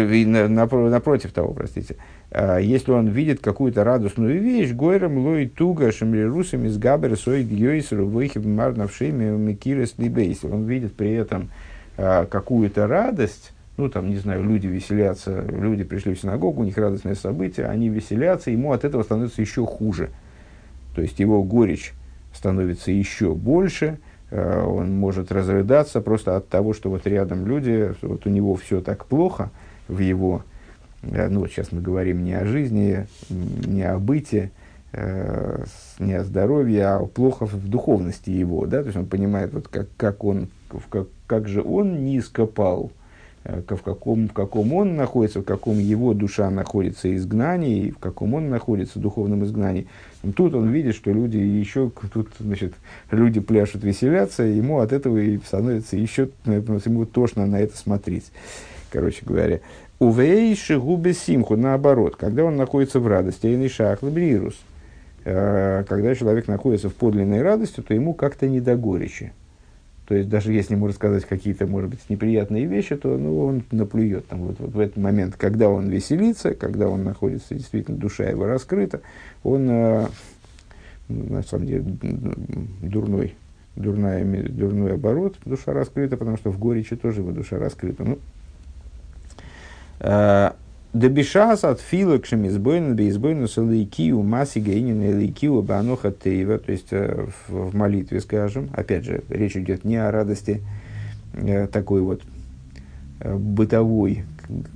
напротив 0.49 1.32
того, 1.34 1.53
простите, 1.53 1.97
если 2.32 2.92
он 2.92 3.08
видит 3.08 3.40
какую-то 3.40 3.84
радостную 3.84 4.42
вещь, 4.42 4.72
гойрам 4.72 5.18
лой 5.18 5.48
туга 5.48 5.92
шамрирусам 5.92 6.66
из 6.66 6.78
габер 6.78 7.18
сой 7.18 7.44
гьойсеру 7.44 8.06
выхиб 8.06 8.46
марнавшими 8.46 9.38
микирес 9.38 9.96
либейс. 9.98 10.44
Он 10.44 10.66
видит 10.66 10.94
при 10.94 11.13
этом 11.13 11.50
а, 11.98 12.26
какую-то 12.26 12.86
радость, 12.88 13.54
ну, 13.78 13.90
там, 13.90 14.10
не 14.10 14.18
знаю, 14.18 14.44
люди 14.44 14.68
веселятся, 14.68 15.42
люди 15.42 15.84
пришли 15.84 16.16
в 16.16 16.20
синагогу, 16.20 16.62
у 16.62 16.66
них 16.66 16.78
радостное 16.78 17.16
событие, 17.16 17.68
они 17.68 17.90
веселятся, 17.90 18.52
ему 18.52 18.74
от 18.74 18.84
этого 18.84 19.04
становится 19.04 19.42
еще 19.42 19.66
хуже. 19.66 20.10
То 20.96 21.02
есть 21.02 21.20
его 21.20 21.44
горечь 21.44 21.94
становится 22.34 22.92
еще 22.92 23.34
больше, 23.34 24.00
а, 24.32 24.66
он 24.66 24.98
может 24.98 25.32
разрыдаться 25.32 26.02
просто 26.02 26.36
от 26.36 26.50
того, 26.50 26.74
что 26.74 26.90
вот 26.90 27.08
рядом 27.08 27.48
люди, 27.48 27.94
вот 28.02 28.26
у 28.26 28.30
него 28.30 28.56
все 28.56 28.82
так 28.82 29.06
плохо– 29.06 29.50
в 29.88 30.00
его, 30.00 30.44
э, 30.44 30.57
ну 31.03 31.41
вот 31.41 31.51
сейчас 31.51 31.71
мы 31.71 31.81
говорим 31.81 32.23
не 32.23 32.33
о 32.33 32.45
жизни, 32.45 33.07
не 33.29 33.83
о 33.83 33.99
быте, 33.99 34.51
э, 34.93 35.63
не 35.99 36.13
о 36.13 36.23
здоровье, 36.23 36.86
а 36.86 37.05
плохо 37.05 37.45
в 37.45 37.67
духовности 37.67 38.29
его, 38.29 38.65
да, 38.65 38.81
то 38.81 38.88
есть 38.88 38.97
он 38.97 39.05
понимает, 39.05 39.53
вот 39.53 39.67
как, 39.67 39.88
как 39.97 40.23
он, 40.23 40.49
как, 40.89 41.07
как 41.27 41.47
же 41.47 41.62
он 41.62 42.03
низко 42.03 42.45
пал, 42.45 42.91
э, 43.43 43.62
в 43.69 43.81
каком, 43.83 44.27
в 44.27 44.33
каком 44.33 44.73
он 44.73 44.95
находится, 44.95 45.41
в 45.41 45.45
каком 45.45 45.77
его 45.77 46.13
душа 46.13 46.49
находится 46.49 47.15
изгнании, 47.15 47.91
в 47.91 47.99
каком 47.99 48.33
он 48.33 48.49
находится 48.49 48.97
в 48.97 49.01
духовном 49.01 49.43
изгнании. 49.45 49.88
Тут 50.36 50.55
он 50.55 50.69
видит, 50.69 50.95
что 50.95 51.12
люди 51.12 51.38
еще, 51.38 51.91
тут, 52.12 52.29
значит, 52.39 52.73
люди 53.12 53.39
пляшут, 53.39 53.83
веселятся, 53.83 54.43
ему 54.43 54.79
от 54.79 54.91
этого 54.91 55.17
и 55.19 55.38
становится 55.38 55.95
еще, 55.95 56.29
ему 56.45 57.05
тошно 57.05 57.45
на 57.45 57.60
это 57.60 57.77
смотреть 57.77 58.31
короче 58.89 59.25
говоря. 59.25 59.60
Увейши 59.99 60.79
губы 60.79 61.13
симху, 61.13 61.55
наоборот, 61.55 62.15
когда 62.15 62.43
он 62.43 62.55
находится 62.55 62.99
в 62.99 63.07
радости, 63.07 63.47
и 63.47 63.67
шах 63.67 64.03
лабрирус. 64.03 64.55
Э, 65.25 65.83
когда 65.88 66.13
человек 66.13 66.47
находится 66.47 66.89
в 66.89 66.95
подлинной 66.95 67.41
радости, 67.41 67.81
то 67.81 67.93
ему 67.93 68.13
как-то 68.13 68.47
не 68.47 68.62
до 68.62 68.75
горечи. 68.75 69.33
То 70.07 70.15
есть, 70.15 70.29
даже 70.29 70.53
если 70.53 70.75
ему 70.75 70.88
рассказать 70.88 71.25
какие-то, 71.25 71.67
может 71.67 71.89
быть, 71.89 71.99
неприятные 72.10 72.65
вещи, 72.65 72.95
то 72.95 73.17
ну, 73.17 73.43
он 73.43 73.63
наплюет. 73.71 74.27
Там, 74.27 74.43
вот, 74.43 74.60
вот 74.60 74.71
в 74.71 74.79
этот 74.79 74.97
момент, 74.97 75.36
когда 75.36 75.67
он 75.67 75.89
веселится, 75.89 76.53
когда 76.53 76.88
он 76.88 77.03
находится, 77.03 77.55
действительно, 77.55 77.97
душа 77.97 78.23
его 78.23 78.45
раскрыта, 78.45 79.01
он, 79.43 79.67
э, 79.69 80.07
на 81.10 81.41
самом 81.41 81.65
деле, 81.65 81.83
дурной, 82.83 83.36
дурная, 83.75 84.23
дурной 84.47 84.93
оборот, 84.93 85.38
душа 85.43 85.73
раскрыта, 85.73 86.17
потому 86.17 86.38
что 86.38 86.51
в 86.51 86.60
горечи 86.60 86.95
тоже 86.95 87.21
его 87.21 87.31
душа 87.31 87.57
раскрыта. 87.57 88.03
Ну, 88.03 88.19
Дебишас 90.97 91.63
от 91.63 91.79
филок 91.79 92.25
шемизбойн 92.25 92.95
бейзбойн 92.95 93.47
салейкию 93.47 94.23
маси 94.23 94.60
гейнин 94.60 95.19
лейкию 95.19 95.62
бануха 95.62 96.12
тейва, 96.12 96.57
то 96.57 96.71
есть 96.71 96.88
э, 96.91 97.27
в 97.47 97.75
молитве, 97.75 98.19
скажем, 98.19 98.69
опять 98.73 99.03
же, 99.03 99.21
речь 99.29 99.55
идет 99.55 99.83
не 99.83 99.97
о 99.97 100.10
радости 100.10 100.63
э, 101.33 101.67
такой 101.67 102.01
вот 102.01 102.23
бытовой, 103.23 104.23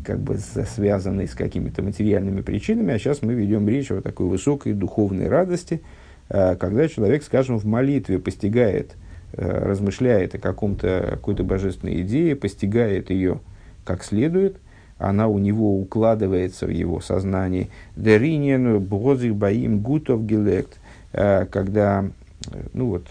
как 0.05 0.19
бы 0.19 0.38
связанной 0.38 1.27
с 1.27 1.34
какими-то 1.34 1.81
материальными 1.81 2.41
причинами, 2.41 2.93
а 2.93 2.99
сейчас 2.99 3.21
мы 3.21 3.34
ведем 3.34 3.67
речь 3.69 3.89
о 3.89 4.01
такой 4.01 4.27
высокой 4.27 4.73
духовной 4.73 5.27
радости, 5.27 5.81
когда 6.27 6.88
человек, 6.88 7.23
скажем, 7.23 7.60
в 7.60 7.65
молитве 7.65 8.17
постигает, 8.17 8.95
размышляет 9.34 10.34
о 10.34 10.39
каком-то, 10.39 11.07
какой-то 11.12 11.43
божественной 11.43 12.01
идее, 12.01 12.36
постигает 12.36 13.12
ее 13.12 13.39
как 13.86 14.03
следует– 14.03 14.57
она 15.02 15.28
у 15.28 15.40
него 15.40 15.80
укладывается 15.80 16.68
в 16.68 16.70
его 16.70 17.02
сознание. 17.02 17.70
Деринен 17.96 18.80
брозих 18.80 19.36
баим 19.36 19.80
гутов 19.80 20.24
гелект, 20.26 20.80
э, 21.12 21.46
когда, 21.48 22.06
э, 22.52 22.68
ну 22.74 22.88
вот, 22.88 23.08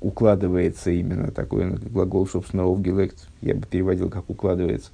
укладывается 0.00 0.90
именно 0.90 1.30
такой 1.30 1.68
глагол, 1.70 2.26
собственно, 2.26 2.66
в 2.66 2.80
гелект, 2.80 3.28
я 3.42 3.54
бы 3.54 3.66
переводил 3.66 4.08
как 4.08 4.30
укладывается, 4.30 4.90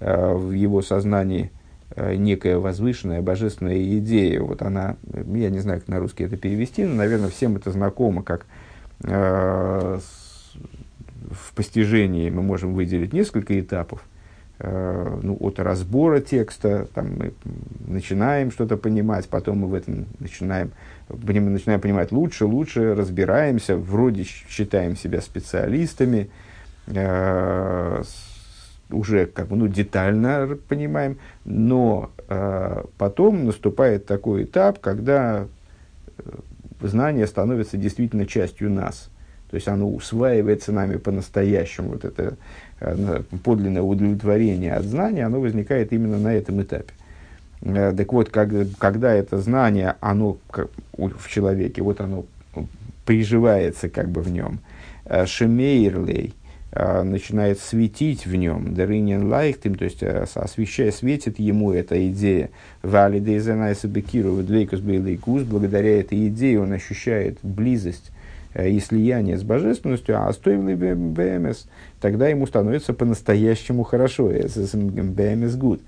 э, 0.00 0.34
в 0.34 0.50
его 0.50 0.82
сознании 0.82 1.50
некая 1.96 2.58
возвышенная 2.58 3.22
божественная 3.22 3.80
идея. 3.98 4.40
Вот 4.40 4.62
она, 4.62 4.96
я 5.12 5.48
не 5.48 5.60
знаю, 5.60 5.78
как 5.78 5.88
на 5.88 6.00
русский 6.00 6.24
это 6.24 6.36
перевести, 6.36 6.84
но, 6.84 6.94
наверное, 6.96 7.28
всем 7.28 7.54
это 7.54 7.70
знакомо, 7.70 8.24
как 8.24 8.46
в 8.98 10.00
постижении 11.54 12.30
мы 12.30 12.42
можем 12.42 12.74
выделить 12.74 13.12
несколько 13.12 13.60
этапов– 13.60 14.04
ну, 15.22 15.36
от 15.40 15.58
разбора 15.58 16.20
текста, 16.20 16.86
там 16.94 17.16
мы 17.16 17.32
начинаем 17.86 18.50
что-то 18.50 18.76
понимать, 18.76 19.28
потом 19.28 19.58
мы 19.58 19.68
в 19.68 19.74
этом 19.74 20.06
начинаем, 20.18 20.72
начинаем 21.08 21.80
понимать 21.80 22.12
лучше, 22.12 22.44
лучше, 22.44 22.94
разбираемся, 22.94 23.76
вроде 23.76 24.24
считаем 24.24 24.96
себя 24.96 25.20
специалистами, 25.20 26.30
э, 26.86 28.02
уже 28.90 29.26
как 29.26 29.48
бы, 29.48 29.56
ну, 29.56 29.68
детально 29.68 30.56
понимаем, 30.68 31.18
но 31.44 32.10
э, 32.28 32.84
потом 32.98 33.46
наступает 33.46 34.06
такой 34.06 34.44
этап, 34.44 34.78
когда 34.80 35.46
э, 36.18 36.22
знание 36.80 37.26
становится 37.26 37.76
действительно 37.76 38.26
частью 38.26 38.70
нас. 38.70 39.10
То 39.50 39.56
есть 39.56 39.68
оно 39.68 39.88
усваивается 39.88 40.72
нами 40.72 40.96
по-настоящему. 40.96 41.90
Вот 41.90 42.04
это 42.04 42.22
э, 42.22 42.32
подлинное 43.42 43.82
удовлетворение 43.82 44.74
от 44.74 44.84
знания, 44.84 45.24
оно 45.24 45.40
возникает 45.40 45.92
именно 45.92 46.18
на 46.18 46.34
этом 46.34 46.62
этапе. 46.62 46.92
Э, 47.62 47.92
так 47.96 48.12
вот, 48.12 48.30
как, 48.30 48.50
когда 48.78 49.12
это 49.12 49.38
знание, 49.38 49.96
оно 50.00 50.36
в 50.96 51.28
человеке, 51.28 51.82
вот 51.82 52.00
оно 52.00 52.24
приживается 53.04 53.88
как 53.88 54.08
бы 54.08 54.22
в 54.22 54.30
нем, 54.30 54.60
э, 55.04 55.26
шемейрлей, 55.26 56.34
начинает 56.76 57.60
светить 57.60 58.26
в 58.26 58.34
нем, 58.34 58.74
даринин 58.74 59.28
лайхтим, 59.28 59.76
то 59.76 59.84
есть 59.84 60.02
освещая, 60.02 60.90
светит 60.90 61.38
ему 61.38 61.70
эта 61.70 62.08
идея, 62.08 62.50
валидейзенайса 62.82 63.86
бекиру, 63.86 64.42
двейкус 64.42 64.80
бейлейкус, 64.80 65.44
благодаря 65.44 66.00
этой 66.00 66.26
идее 66.26 66.60
он 66.60 66.72
ощущает 66.72 67.38
близость 67.44 68.10
Э, 68.10 68.13
и 68.54 68.78
слияние 68.80 69.36
с 69.36 69.42
божественностью, 69.42 70.20
а 70.20 70.32
стоимый 70.32 70.74
БМС, 70.74 71.64
тогда 72.00 72.28
ему 72.28 72.46
становится 72.46 72.92
по-настоящему 72.92 73.82
хорошо. 73.82 74.30
БМС 74.30 75.56
гуд. 75.56 75.80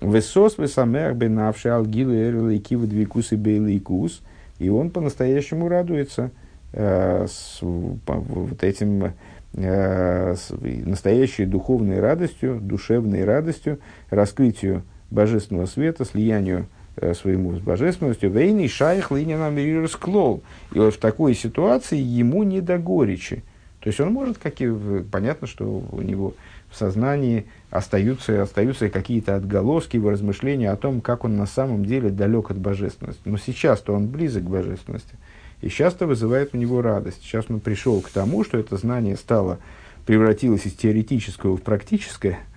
Высос 0.00 0.58
высамех 0.58 1.14
бенавши 1.14 1.68
алгилы 1.68 2.16
эрлы 2.16 2.58
кивы 2.58 2.86
двикус 2.86 3.32
и 3.32 3.36
бейликус. 3.36 4.22
И 4.58 4.68
он 4.68 4.90
по-настоящему 4.90 5.68
радуется 5.68 6.30
э, 6.72 7.26
с, 7.28 7.60
по, 8.06 8.14
вот 8.14 8.62
этим 8.62 9.12
э, 9.54 10.34
с, 10.34 10.50
настоящей 10.60 11.44
духовной 11.44 12.00
радостью, 12.00 12.60
душевной 12.60 13.24
радостью, 13.24 13.78
раскрытию 14.10 14.82
божественного 15.10 15.66
света, 15.66 16.04
слиянию 16.04 16.66
Э, 16.66 16.79
своему 17.14 17.56
с 17.56 17.60
божественностью, 17.60 18.30
вейный 18.30 18.68
шайх 18.68 19.10
линина 19.10 19.88
склол. 19.88 20.42
И 20.72 20.78
вот 20.78 20.94
в 20.94 20.98
такой 20.98 21.34
ситуации 21.34 21.98
ему 21.98 22.42
не 22.42 22.60
до 22.60 22.78
горечи. 22.78 23.42
То 23.80 23.88
есть 23.88 24.00
он 24.00 24.12
может, 24.12 24.38
как 24.38 24.60
и 24.60 24.70
понятно, 25.10 25.46
что 25.46 25.64
у 25.64 26.02
него 26.02 26.34
в 26.70 26.76
сознании 26.76 27.46
остаются, 27.70 28.42
остаются 28.42 28.90
какие-то 28.90 29.36
отголоски 29.36 29.96
его 29.96 30.10
размышления 30.10 30.70
о 30.70 30.76
том, 30.76 31.00
как 31.00 31.24
он 31.24 31.36
на 31.36 31.46
самом 31.46 31.84
деле 31.84 32.10
далек 32.10 32.50
от 32.50 32.58
божественности. 32.58 33.22
Но 33.24 33.38
сейчас-то 33.38 33.94
он 33.94 34.08
близок 34.08 34.44
к 34.44 34.48
божественности. 34.48 35.14
И 35.62 35.68
сейчас-то 35.68 36.06
вызывает 36.06 36.54
у 36.54 36.58
него 36.58 36.82
радость. 36.82 37.22
Сейчас 37.22 37.46
он 37.48 37.60
пришел 37.60 38.00
к 38.00 38.10
тому, 38.10 38.44
что 38.44 38.58
это 38.58 38.76
знание 38.76 39.16
стало, 39.16 39.58
превратилось 40.06 40.66
из 40.66 40.74
теоретического 40.74 41.56
в 41.56 41.62
практическое– 41.62 42.38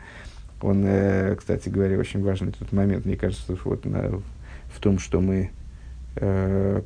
он, 0.63 0.83
э, 0.85 1.35
кстати 1.35 1.67
говоря, 1.67 1.99
очень 1.99 2.23
важный 2.23 2.53
тот 2.53 2.71
момент, 2.71 3.05
мне 3.05 3.17
кажется, 3.17 3.57
вот 3.65 3.83
на, 3.83 4.21
в 4.73 4.79
том, 4.79 4.99
что 4.99 5.21
мы 5.21 5.51
э, 6.15 6.81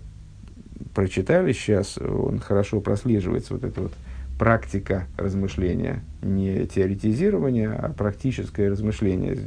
прочитали 0.94 1.54
сейчас, 1.54 1.98
он 1.98 2.40
хорошо 2.40 2.82
прослеживается, 2.82 3.54
вот 3.54 3.64
эта 3.64 3.82
вот 3.82 3.94
практика 4.38 5.08
размышления, 5.18 6.04
не 6.22 6.66
теоретизирование, 6.68 7.70
а 7.70 7.90
практическое 7.90 8.70
размышление. 8.70 9.38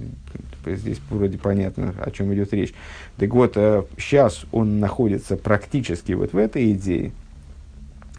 Здесь 0.67 1.01
вроде 1.09 1.39
понятно, 1.39 1.95
о 1.99 2.11
чем 2.11 2.35
идет 2.35 2.53
речь. 2.53 2.75
Так 3.17 3.33
вот, 3.33 3.53
э, 3.57 3.85
сейчас 3.99 4.45
он 4.53 4.81
находится 4.81 5.37
практически 5.37 6.13
вот 6.13 6.33
в 6.33 6.37
этой 6.37 6.73
идее, 6.73 7.13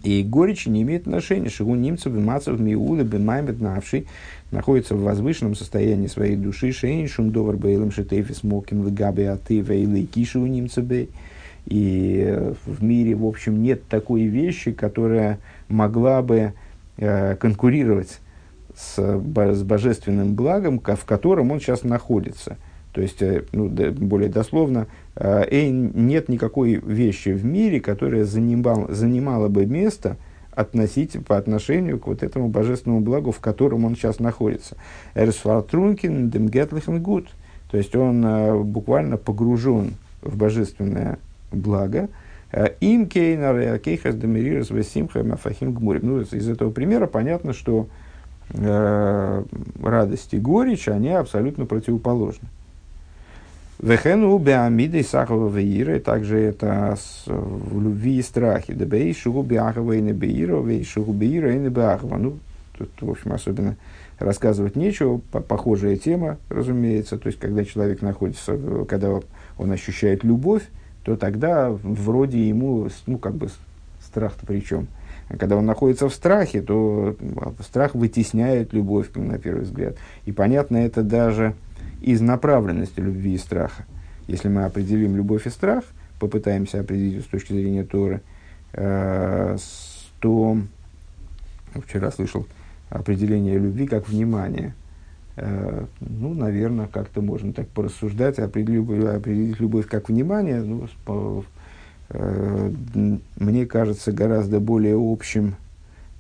и 0.03 0.23
горечь 0.23 0.65
не 0.65 0.81
имеет 0.81 1.01
отношения. 1.01 1.49
Шигу 1.49 1.75
немцев, 1.75 2.13
мацев, 2.13 2.59
миулы, 2.59 3.03
бемаймет 3.03 3.61
навший, 3.61 4.07
находится 4.51 4.95
в 4.95 5.01
возвышенном 5.01 5.55
состоянии 5.55 6.07
своей 6.07 6.35
души. 6.35 6.71
Шейн 6.71 7.07
шум 7.07 7.31
довар 7.31 7.55
бейлем 7.55 7.91
шетейфис 7.91 8.43
моким 8.43 8.85
лгаби 8.85 9.23
аты 9.23 9.61
вейлы 9.61 10.03
киши 10.03 10.39
у 10.39 10.45
немцебей. 10.45 11.09
И 11.65 12.53
в 12.65 12.83
мире, 12.83 13.15
в 13.15 13.25
общем, 13.25 13.61
нет 13.61 13.87
такой 13.87 14.23
вещи, 14.23 14.71
которая 14.71 15.39
могла 15.69 16.21
бы 16.21 16.53
э, 16.97 17.35
конкурировать 17.35 18.19
с, 18.75 18.97
с 18.97 19.63
божественным 19.63 20.33
благом, 20.33 20.79
в 20.79 21.05
котором 21.05 21.51
он 21.51 21.59
сейчас 21.59 21.83
находится. 21.83 22.57
То 22.93 23.01
есть, 23.01 23.21
э, 23.21 23.43
ну, 23.51 23.69
более 23.69 24.29
дословно, 24.29 24.87
э, 25.15 25.69
нет 25.69 26.29
никакой 26.29 26.75
вещи 26.75 27.29
в 27.29 27.45
мире, 27.45 27.79
которая 27.79 28.25
занимал, 28.25 28.87
занимала 28.89 29.47
бы 29.47 29.65
место 29.65 30.17
относить 30.51 31.23
по 31.25 31.37
отношению 31.37 31.99
к 31.99 32.07
вот 32.07 32.23
этому 32.23 32.49
божественному 32.49 33.01
благу, 33.01 33.31
в 33.31 33.39
котором 33.39 33.85
он 33.85 33.95
сейчас 33.95 34.19
находится. 34.19 34.75
Эрсфатрункин 35.15 36.29
демгетлихен 36.29 37.01
гуд. 37.01 37.29
То 37.69 37.77
есть 37.77 37.95
он 37.95 38.25
э, 38.25 38.57
буквально 38.57 39.17
погружен 39.17 39.93
в 40.21 40.35
божественное 40.35 41.19
благо. 41.51 42.09
Им 42.81 43.07
кейнар 43.07 43.79
кейхас 43.79 44.15
демирирус 44.15 44.71
весимха 44.71 45.23
мафахим 45.23 45.73
гмурим. 45.73 46.01
Ну, 46.03 46.21
из 46.21 46.49
этого 46.49 46.69
примера 46.69 47.07
понятно, 47.07 47.53
что 47.53 47.87
э, 48.49 49.43
радость 49.81 50.33
и 50.33 50.37
горечь, 50.37 50.89
они 50.89 51.09
абсолютно 51.09 51.65
противоположны. 51.65 52.49
Вехену 53.81 54.37
беамидой 54.37 55.03
сахова 55.03 55.49
веира, 55.49 55.99
также 55.99 56.39
это 56.39 56.95
с, 57.01 57.23
в 57.25 57.81
любви 57.81 58.19
и 58.19 58.21
страхе. 58.21 58.73
Да 58.73 58.85
бей 58.85 59.11
шугу 59.11 59.41
беахова 59.41 59.93
и 59.93 60.01
не 60.01 60.13
беира, 60.13 60.61
вей 60.61 60.83
шугу 60.83 61.13
беира 61.13 61.55
и 61.55 61.57
не 61.57 61.69
беахова. 61.69 62.17
Ну, 62.17 62.37
тут, 62.77 62.89
в 63.01 63.09
общем, 63.09 63.33
особенно 63.33 63.75
рассказывать 64.19 64.75
нечего. 64.75 65.17
Похожая 65.31 65.95
тема, 65.95 66.37
разумеется. 66.49 67.17
То 67.17 67.25
есть, 67.25 67.39
когда 67.39 67.65
человек 67.65 68.03
находится, 68.03 68.55
когда 68.87 69.19
он 69.57 69.71
ощущает 69.71 70.23
любовь, 70.23 70.61
то 71.03 71.17
тогда 71.17 71.71
вроде 71.71 72.47
ему, 72.47 72.87
ну, 73.07 73.17
как 73.17 73.33
бы, 73.33 73.49
страх-то 73.99 74.45
при 74.45 74.59
чем? 74.59 74.85
А 75.27 75.37
когда 75.37 75.55
он 75.55 75.65
находится 75.65 76.07
в 76.07 76.13
страхе, 76.13 76.61
то 76.61 77.15
страх 77.61 77.95
вытесняет 77.95 78.73
любовь, 78.73 79.07
на 79.15 79.39
первый 79.39 79.63
взгляд. 79.63 79.95
И 80.25 80.31
понятно 80.31 80.77
это 80.77 81.01
даже 81.01 81.55
из 82.01 82.19
направленности 82.19 82.99
любви 82.99 83.35
и 83.35 83.37
страха. 83.37 83.85
Если 84.27 84.49
мы 84.49 84.65
определим 84.65 85.15
любовь 85.15 85.45
и 85.45 85.49
страх, 85.49 85.83
попытаемся 86.19 86.79
определить 86.79 87.23
с 87.23 87.27
точки 87.27 87.53
зрения 87.53 87.83
Торы, 87.83 88.21
э, 88.73 89.57
то 90.19 90.57
вчера 91.75 92.11
слышал 92.11 92.45
определение 92.89 93.57
любви 93.57 93.87
как 93.87 94.09
внимание. 94.09 94.73
Э, 95.37 95.85
ну, 95.99 96.33
наверное, 96.33 96.87
как-то 96.87 97.21
можно 97.21 97.53
так 97.53 97.67
порассуждать, 97.67 98.39
определить, 98.39 98.87
определить 99.05 99.59
любовь 99.59 99.87
как 99.87 100.09
внимание. 100.09 100.61
Ну, 100.61 100.87
э, 102.09 102.71
мне 103.37 103.65
кажется 103.65 104.11
гораздо 104.11 104.59
более 104.59 104.95
общим 104.97 105.55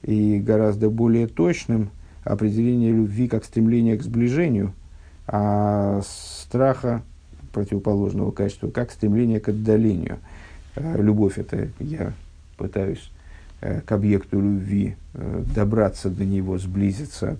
и 0.03 0.39
гораздо 0.39 0.89
более 0.89 1.27
точным 1.27 1.89
определение 2.23 2.91
любви 2.91 3.27
как 3.27 3.45
стремление 3.45 3.97
к 3.97 4.03
сближению– 4.03 4.73
а 5.31 6.01
страха 6.03 7.01
противоположного 7.53 8.31
качества, 8.31 8.69
как 8.69 8.91
стремление 8.91 9.39
к 9.39 9.47
отдалению. 9.47 10.19
Э, 10.75 11.01
любовь– 11.01 11.37
это 11.37 11.69
я 11.79 12.13
пытаюсь 12.57 13.11
э, 13.61 13.79
к 13.79 13.91
объекту 13.93 14.41
любви 14.41 14.97
э, 15.13 15.43
добраться 15.55 16.09
до 16.09 16.25
него, 16.25 16.57
сблизиться, 16.57 17.37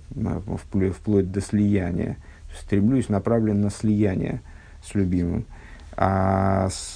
вплоть, 0.63 0.95
вплоть 0.95 1.31
до 1.31 1.41
слияния. 1.41 2.15
Стремлюсь 2.57 3.09
направлен 3.09 3.61
на 3.61 3.69
слияние 3.69 4.41
с 4.83 4.95
любимым. 4.95 5.45
А 5.97 6.69
с, 6.69 6.93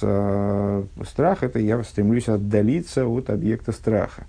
страх– 1.06 1.42
это 1.42 1.58
я 1.58 1.82
стремлюсь 1.84 2.28
отдалиться 2.28 3.06
от 3.06 3.28
объекта 3.28 3.72
страха. 3.72 4.26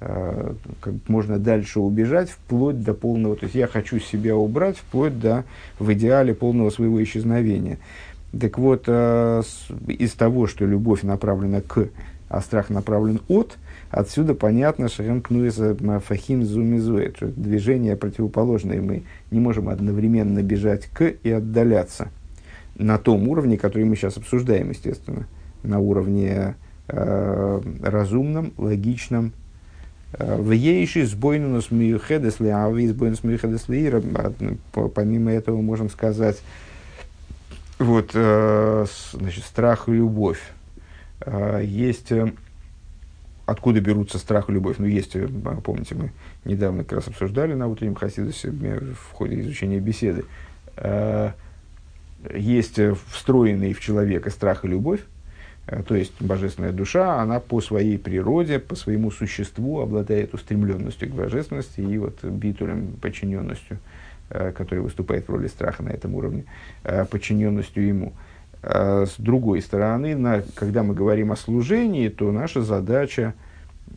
Э, 0.00 0.54
как 0.80 0.94
можно 1.08 1.38
дальше 1.38 1.80
убежать, 1.80 2.28
вплоть 2.28 2.82
до 2.82 2.94
полного, 2.94 3.36
то 3.36 3.44
есть 3.44 3.54
я 3.54 3.66
хочу 3.66 3.98
себя 4.00 4.36
убрать, 4.36 4.76
вплоть 4.76 5.18
до, 5.18 5.44
в 5.78 5.92
идеале, 5.92 6.34
полного 6.34 6.70
своего 6.70 7.02
исчезновения. 7.02 7.78
Так 8.38 8.58
вот, 8.58 8.84
э, 8.86 9.42
из 9.86 10.12
того, 10.12 10.46
что 10.46 10.66
любовь 10.66 11.02
направлена 11.02 11.60
к, 11.60 11.88
а 12.28 12.40
страх 12.40 12.70
направлен 12.70 13.20
от, 13.28 13.56
отсюда 13.90 14.34
понятно, 14.34 14.88
что 14.88 15.04
фахим 16.00 16.44
зумизует, 16.44 17.16
что 17.16 17.28
движение 17.28 17.96
противоположное, 17.96 18.82
мы 18.82 19.04
не 19.30 19.38
можем 19.38 19.68
одновременно 19.68 20.42
бежать 20.42 20.86
к 20.86 21.04
и 21.04 21.30
отдаляться 21.30 22.08
на 22.76 22.98
том 22.98 23.28
уровне, 23.28 23.56
который 23.56 23.84
мы 23.84 23.94
сейчас 23.94 24.16
обсуждаем, 24.16 24.70
естественно, 24.70 25.28
на 25.62 25.78
уровне 25.78 26.56
э, 26.88 27.60
разумном, 27.82 28.52
логичном, 28.58 29.32
в 30.18 30.50
ейши 30.52 31.06
сбойнунус 31.06 31.70
миюхедес 31.70 32.40
лиави, 32.40 32.86
сбойнус 32.86 33.24
миюхедес 33.24 33.68
лиира. 33.68 34.02
Помимо 34.72 35.32
этого 35.32 35.60
можем 35.60 35.90
сказать, 35.90 36.40
вот, 37.78 38.12
э, 38.14 38.86
значит, 39.12 39.44
страх 39.44 39.88
и 39.88 39.92
любовь. 39.92 40.40
Э, 41.20 41.60
есть, 41.64 42.12
э, 42.12 42.32
откуда 43.46 43.80
берутся 43.80 44.18
страх 44.18 44.48
и 44.48 44.52
любовь. 44.52 44.76
Ну, 44.78 44.86
есть, 44.86 45.16
э, 45.16 45.28
помните, 45.62 45.94
мы 45.94 46.12
недавно 46.44 46.84
как 46.84 46.98
раз 46.98 47.08
обсуждали 47.08 47.54
на 47.54 47.66
утреннем 47.66 47.94
Хасидусе 47.94 48.50
в 48.50 49.12
ходе 49.12 49.40
изучения 49.40 49.80
беседы. 49.80 50.24
Есть 52.34 52.80
встроенный 53.10 53.74
в 53.74 53.80
человека 53.80 54.30
страх 54.30 54.64
и 54.64 54.68
любовь, 54.68 55.00
то 55.66 55.94
есть 55.94 56.20
божественная 56.20 56.72
душа, 56.72 57.20
она 57.20 57.40
по 57.40 57.60
своей 57.60 57.98
природе, 57.98 58.58
по 58.58 58.74
своему 58.74 59.10
существу 59.10 59.80
обладает 59.80 60.34
устремленностью 60.34 61.08
к 61.08 61.12
божественности 61.12 61.80
и 61.80 61.96
вот 61.96 62.22
битулем, 62.22 62.92
подчиненностью, 63.00 63.78
который 64.28 64.80
выступает 64.80 65.26
в 65.26 65.30
роли 65.30 65.48
страха 65.48 65.82
на 65.82 65.88
этом 65.88 66.14
уровне, 66.14 66.44
подчиненностью 67.10 67.86
ему. 67.86 68.12
С 68.62 69.14
другой 69.18 69.62
стороны, 69.62 70.14
на, 70.16 70.42
когда 70.54 70.82
мы 70.82 70.94
говорим 70.94 71.32
о 71.32 71.36
служении, 71.36 72.08
то 72.08 72.30
наша 72.32 72.62
задача, 72.62 73.34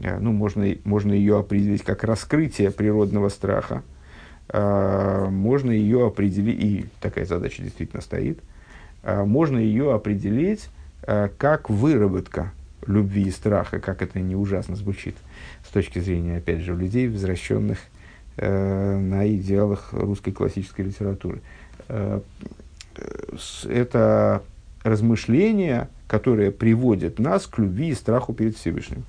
э, 0.01 0.19
ну, 0.19 0.33
можно, 0.33 0.75
можно 0.83 1.13
ее 1.13 1.39
определить 1.39 1.83
как 1.83 2.03
раскрытие 2.03 2.71
природного 2.71 3.29
страха, 3.29 3.83
можно 4.53 5.71
ее 5.71 6.07
определить, 6.07 6.63
и 6.63 6.85
такая 7.01 7.25
задача 7.25 7.61
действительно 7.63 8.01
стоит, 8.01 8.39
можно 9.03 9.57
ее 9.57 9.93
определить 9.93 10.69
как 11.05 11.69
выработка 11.69 12.51
любви 12.87 13.23
и 13.23 13.31
страха, 13.31 13.79
как 13.79 14.01
это 14.01 14.19
не 14.19 14.35
ужасно 14.35 14.75
звучит 14.75 15.15
с 15.65 15.69
точки 15.69 15.99
зрения, 15.99 16.37
опять 16.37 16.61
же, 16.61 16.75
людей, 16.75 17.07
возвращенных 17.07 17.79
э, 18.37 18.97
на 18.97 19.27
идеалах 19.35 19.93
русской 19.93 20.31
классической 20.31 20.85
литературы. 20.85 21.41
Э, 21.89 22.21
это 23.65 24.43
размышления, 24.83 25.89
которые 26.07 26.51
приводят 26.51 27.19
нас 27.19 27.45
к 27.45 27.59
любви 27.59 27.89
и 27.89 27.93
страху 27.93 28.33
перед 28.33 28.55
Всевышним. 28.55 29.03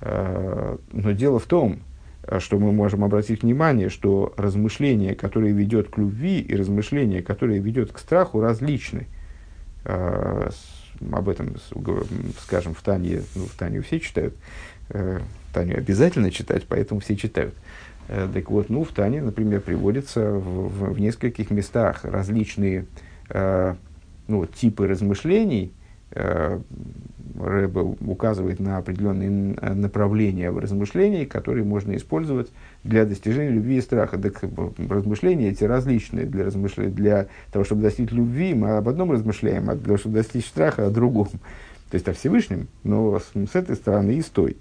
Э, 0.00 0.76
но 0.92 1.12
дело 1.12 1.38
в 1.38 1.46
том, 1.46 1.80
что 2.38 2.58
мы 2.58 2.72
можем 2.72 3.04
обратить 3.04 3.42
внимание, 3.42 3.90
что 3.90 4.32
размышление, 4.38 5.14
которое 5.14 5.52
ведет 5.52 5.90
к 5.90 5.98
любви, 5.98 6.40
и 6.40 6.56
размышление, 6.56 7.22
которое 7.22 7.58
ведет 7.58 7.92
к 7.92 7.98
страху, 7.98 8.40
различны. 8.40 9.06
Э, 9.84 10.48
об 11.12 11.28
этом 11.28 11.56
скажем 12.40 12.74
в 12.74 12.82
Тане, 12.82 13.22
ну, 13.34 13.46
в 13.46 13.54
Тане 13.56 13.80
все 13.80 14.00
читают, 14.00 14.34
э, 14.90 15.20
Таню 15.52 15.78
обязательно 15.78 16.30
читать, 16.30 16.64
поэтому 16.68 17.00
все 17.00 17.16
читают. 17.16 17.54
Так 18.06 18.50
вот, 18.50 18.68
ну, 18.68 18.84
в 18.84 18.92
Тане, 18.92 19.22
например, 19.22 19.60
приводятся 19.60 20.30
в, 20.32 20.68
в, 20.68 20.92
в 20.92 21.00
нескольких 21.00 21.50
местах 21.50 22.04
различные 22.04 22.84
ну, 24.26 24.46
типы 24.46 24.86
размышлений, 24.86 25.72
э, 26.12 26.60
Рэбе 27.36 27.80
указывает 27.80 28.60
на 28.60 28.76
определенные 28.76 29.30
направления 29.74 30.50
в 30.50 30.58
размышлении, 30.58 31.24
которые 31.24 31.64
можно 31.64 31.96
использовать 31.96 32.50
для 32.84 33.04
достижения 33.04 33.50
любви 33.50 33.78
и 33.78 33.80
страха. 33.80 34.18
Так, 34.18 34.42
размышления 34.88 35.50
эти 35.50 35.64
различные. 35.64 36.26
Для, 36.26 36.44
размышления, 36.44 36.90
для 36.90 37.26
того, 37.50 37.64
чтобы 37.64 37.82
достичь 37.82 38.10
любви, 38.10 38.54
мы 38.54 38.76
об 38.76 38.88
одном 38.88 39.12
размышляем, 39.12 39.70
а 39.70 39.74
для 39.74 39.84
того, 39.84 39.98
чтобы 39.98 40.16
достичь 40.16 40.46
страха, 40.46 40.86
о 40.86 40.90
другом. 40.90 41.28
То 41.90 41.94
есть 41.96 42.08
о 42.08 42.12
Всевышнем, 42.12 42.68
но 42.82 43.18
с, 43.18 43.32
с 43.34 43.54
этой 43.54 43.76
стороны 43.76 44.12
и 44.12 44.22
с 44.22 44.26
той. 44.26 44.56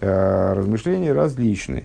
Э, 0.00 0.54
размышления 0.54 1.12
различны. 1.12 1.84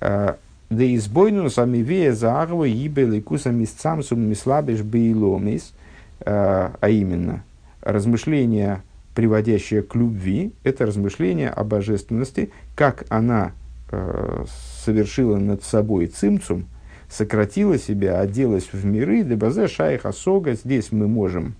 Э, 0.00 0.34
да 0.70 0.94
избойну 0.96 1.50
сами 1.50 1.78
вея 1.78 2.12
за 2.12 2.40
агва 2.40 2.64
ибе 2.64 3.04
ликусами 3.04 3.64
с 3.64 3.70
цамсум 3.70 4.20
мислабиш 4.20 4.80
бейломис– 4.80 5.72
Э, 6.24 6.70
а 6.80 6.88
именно 6.88 7.42
размышление, 7.80 8.82
приводящее 9.14 9.82
к 9.82 9.94
любви, 9.94 10.52
это 10.64 10.86
размышление 10.86 11.50
о 11.50 11.64
божественности, 11.64 12.50
как 12.74 13.04
она 13.08 13.52
э, 13.90 14.44
совершила 14.84 15.36
над 15.36 15.62
собой 15.62 16.06
цимцум, 16.06 16.66
сократила 17.08 17.78
себя, 17.78 18.20
оделась 18.20 18.72
в 18.72 18.84
миры, 18.84 19.22
дебазе 19.22 19.68
шайх 19.68 20.06
асога, 20.06 20.54
здесь 20.54 20.92
мы 20.92 21.08
можем 21.08 21.54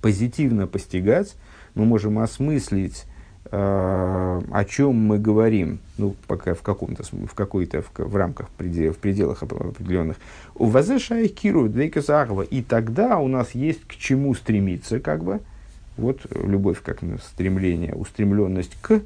позитивно 0.00 0.66
постигать, 0.66 1.34
мы 1.74 1.84
можем 1.84 2.18
осмыслить 2.18 3.04
Э, 3.50 4.42
о 4.50 4.64
чем 4.66 4.94
мы 4.94 5.18
говорим, 5.18 5.78
ну, 5.96 6.14
пока 6.26 6.52
в 6.52 6.60
каком-то, 6.60 7.02
в 7.02 7.34
какой-то, 7.34 7.80
в, 7.80 7.90
в 7.96 8.14
рамках, 8.14 8.48
в 8.50 8.52
пределах 8.52 9.42
определенных, 9.42 10.18
у 10.54 10.66
вазе 10.66 10.98
шайкиру 10.98 11.68
двейкасахова, 11.70 12.42
и 12.42 12.60
тогда 12.60 13.18
у 13.18 13.26
нас 13.26 13.52
есть 13.52 13.86
к 13.86 13.94
чему 13.94 14.34
стремиться, 14.34 15.00
как 15.00 15.24
бы, 15.24 15.40
вот 15.98 16.26
любовь 16.30 16.82
как 16.82 17.00
стремление, 17.22 17.94
устремленность 17.94 18.76
к, 18.80 19.02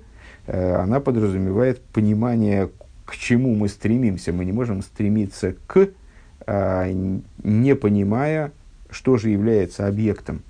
э, 0.47 0.75
она 0.75 1.01
подразумевает 1.01 1.81
понимание, 1.81 2.71
к 3.05 3.17
чему 3.17 3.55
мы 3.55 3.69
стремимся. 3.69 4.33
Мы 4.33 4.45
не 4.45 4.53
можем 4.53 4.83
стремиться 4.83 5.55
к, 5.67 5.89
э, 6.47 7.15
не 7.43 7.75
понимая, 7.75 8.53
что 8.91 9.17
же 9.17 9.31
является 9.31 9.87
объектом 9.87 10.43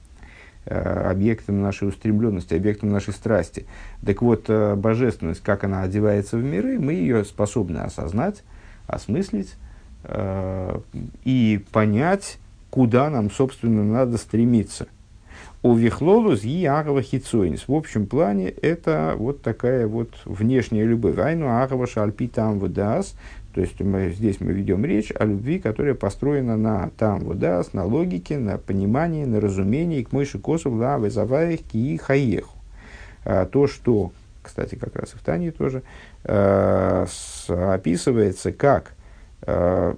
Э, 0.64 1.10
объектом 1.10 1.60
нашей 1.60 1.88
устремленности, 1.88 2.54
объектом 2.54 2.90
нашей 2.90 3.12
страсти. 3.12 3.66
Так 4.06 4.22
вот, 4.22 4.44
э, 4.46 4.76
божественность, 4.76 5.42
как 5.42 5.64
она 5.64 5.82
одевается 5.82 6.36
в 6.36 6.44
миры, 6.44 6.78
мы 6.78 6.92
ее 6.92 7.24
способны 7.24 7.78
осознать, 7.78 8.44
осмыслить 8.86 9.54
э, 10.04 10.80
и 11.24 11.64
понять, 11.72 12.38
куда 12.70 13.10
нам, 13.10 13.32
собственно, 13.32 13.82
надо 13.82 14.18
стремиться. 14.18 14.86
У 15.64 15.74
Вихлолус 15.74 16.42
и 16.42 16.66
Агава 16.66 17.02
Хицойнис. 17.02 17.68
В 17.68 17.72
общем 17.72 18.06
плане 18.06 18.48
это 18.48 19.14
вот 19.16 19.42
такая 19.42 19.86
вот 19.86 20.08
внешняя 20.24 20.84
любовь. 20.84 21.18
Айну 21.18 21.62
Агава 21.62 21.86
Шальпи 21.86 22.26
там 22.26 22.58
выдаст, 22.58 23.16
то 23.54 23.60
есть 23.60 23.78
мы, 23.78 24.10
здесь 24.10 24.40
мы 24.40 24.50
ведем 24.54 24.84
речь 24.84 25.12
о 25.16 25.24
любви, 25.24 25.60
которая 25.60 25.94
построена 25.94 26.56
на 26.56 26.90
там 26.98 27.20
водас, 27.20 27.74
на 27.74 27.84
логике, 27.84 28.38
на 28.38 28.58
понимании, 28.58 29.24
на 29.24 29.40
разумении, 29.40 30.02
к 30.02 30.10
мыши 30.10 30.40
косу, 30.40 30.72
лавы, 30.72 31.10
заваях, 31.10 31.60
ки 31.60 31.96
хаеху. 31.96 32.58
А, 33.24 33.46
то, 33.46 33.68
что, 33.68 34.10
кстати, 34.42 34.74
как 34.74 34.96
раз 34.96 35.14
и 35.14 35.16
в 35.16 35.20
Тане 35.20 35.52
тоже, 35.52 35.84
а, 36.24 37.06
описывается 37.48 38.50
как, 38.50 38.94
а, 39.42 39.96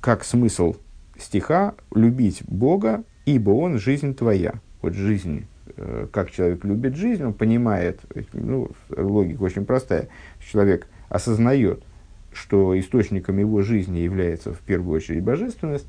как 0.00 0.22
смысл 0.22 0.76
стиха 1.18 1.74
«любить 1.92 2.44
Бога, 2.46 3.02
ибо 3.24 3.50
Он 3.50 3.80
жизнь 3.80 4.14
твоя». 4.14 4.52
Вот 4.82 4.94
жизнь, 4.94 5.46
э, 5.76 6.06
как 6.12 6.30
человек 6.30 6.64
любит 6.64 6.96
жизнь, 6.96 7.24
он 7.24 7.32
понимает, 7.34 8.00
ну, 8.32 8.70
логика 8.96 9.42
очень 9.42 9.64
простая, 9.64 10.08
человек 10.40 10.86
осознает, 11.08 11.82
что 12.32 12.78
источником 12.78 13.38
его 13.38 13.62
жизни 13.62 13.98
является 13.98 14.52
в 14.52 14.60
первую 14.60 14.96
очередь 14.96 15.22
божественность, 15.22 15.88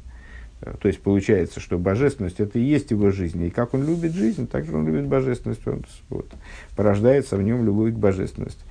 э, 0.61 0.73
то 0.79 0.87
есть 0.87 1.01
получается, 1.01 1.59
что 1.59 1.77
божественность 1.77 2.39
это 2.39 2.57
и 2.57 2.63
есть 2.63 2.91
его 2.91 3.11
жизнь. 3.11 3.43
И 3.43 3.49
как 3.51 3.73
он 3.73 3.85
любит 3.85 4.13
жизнь, 4.13 4.47
так 4.47 4.65
же 4.65 4.75
он 4.75 4.87
любит 4.87 5.07
божественность. 5.07 5.65
Он, 5.67 5.85
вот, 6.09 6.31
порождается 6.75 7.37
в 7.37 7.43
нем 7.43 7.65
любовь 7.65 7.93
к 7.93 7.97
божественности. 7.97 8.63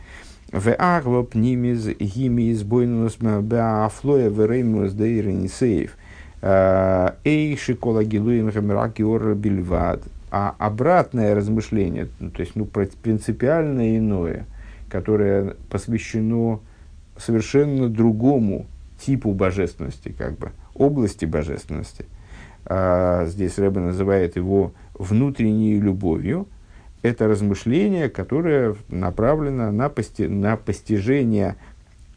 В 0.51 0.75
агва 0.75 1.25
пнимиз 1.25 1.87
гимиз 2.01 2.63
бойнус 2.63 3.19
беафлоя 3.19 4.31
вереймус 4.31 4.93
дейренисеев. 4.93 5.95
Э, 6.41 7.15
эй 7.25 7.57
шикола 7.57 8.05
гилуем 8.05 8.51
гамраки 8.51 9.03
ор 9.03 9.35
бильвад. 9.35 10.03
А 10.31 10.55
обратное 10.59 11.35
размышление, 11.35 12.09
ну, 12.21 12.31
то 12.31 12.41
есть 12.41 12.55
ну, 12.55 12.67
принципиально 12.67 13.97
иное, 13.97 14.45
которое 14.91 15.55
посвящено 15.71 16.61
совершенно 17.17 17.89
другому 17.89 18.67
типу 19.01 19.33
божественности, 19.33 20.15
как 20.17 20.39
бы, 20.39 20.51
области 20.75 21.25
божественности. 21.25 22.05
А, 22.67 23.25
здесь 23.27 23.59
Рэбе 23.59 23.81
называет 23.81 24.37
его 24.37 24.73
внутренней 24.95 25.81
любовью. 25.81 26.47
Это 27.03 27.29
размышление, 27.29 28.11
которое 28.11 28.77
направлено 28.89 29.71
на, 29.71 29.89
пости, 29.89 30.27
на 30.27 30.57
постижение 30.57 31.57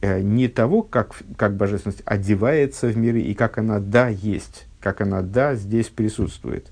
не 0.02 0.48
того, 0.48 0.82
как, 0.82 1.16
как 1.38 1.56
божественность 1.56 2.02
одевается 2.06 2.88
в 2.88 2.98
миры 2.98 3.22
и 3.22 3.34
как 3.34 3.58
она 3.58 3.80
да 3.80 4.08
есть, 4.08 4.68
как 4.80 5.02
она 5.02 5.22
да 5.22 5.56
здесь 5.56 5.88
присутствует, 5.88 6.72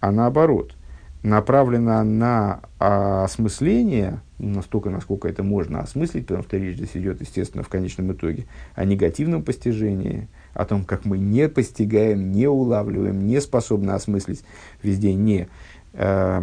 а 0.00 0.10
наоборот, 0.10 0.74
направлена 1.22 2.04
на 2.04 2.60
а, 2.78 3.24
осмысление 3.24 4.20
настолько, 4.38 4.90
насколько 4.90 5.28
это 5.28 5.42
можно 5.42 5.80
осмыслить, 5.80 6.26
потому 6.26 6.44
что 6.44 6.56
речь 6.56 6.76
здесь 6.76 6.90
идет, 6.94 7.20
естественно, 7.20 7.64
в 7.64 7.68
конечном 7.68 8.12
итоге 8.12 8.46
о 8.74 8.84
негативном 8.84 9.42
постижении, 9.42 10.28
о 10.54 10.64
том, 10.64 10.84
как 10.84 11.04
мы 11.04 11.18
не 11.18 11.48
постигаем, 11.48 12.30
не 12.30 12.46
улавливаем, 12.46 13.26
не 13.26 13.40
способны 13.40 13.90
осмыслить 13.90 14.44
везде 14.82 15.14
не, 15.14 15.48
э, 15.94 16.42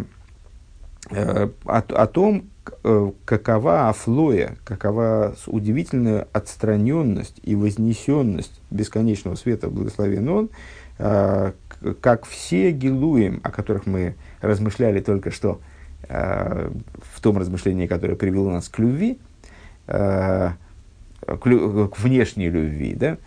о, 1.10 1.50
о 1.64 2.06
том, 2.06 2.50
э, 2.84 3.10
какова 3.24 3.88
афлоя, 3.88 4.56
какова 4.64 5.34
удивительная 5.46 6.26
отстраненность 6.32 7.40
и 7.42 7.54
вознесенность 7.54 8.60
бесконечного 8.70 9.36
света, 9.36 9.68
благословен 9.68 10.28
он, 10.28 10.50
э, 10.98 11.52
как 12.00 12.26
все 12.26 12.72
гилуем, 12.72 13.40
о 13.44 13.50
которых 13.50 13.86
мы 13.86 14.16
размышляли 14.40 15.00
только 15.00 15.30
что, 15.30 15.60
э, 16.08 16.70
в 17.14 17.20
том 17.20 17.38
размышлении, 17.38 17.86
которое 17.86 18.16
привело 18.16 18.50
нас 18.50 18.68
к 18.68 18.78
любви, 18.78 19.18
э, 19.86 20.50
к 21.20 21.98
внешней 21.98 22.48
любви, 22.48 22.94
да, 22.94 23.18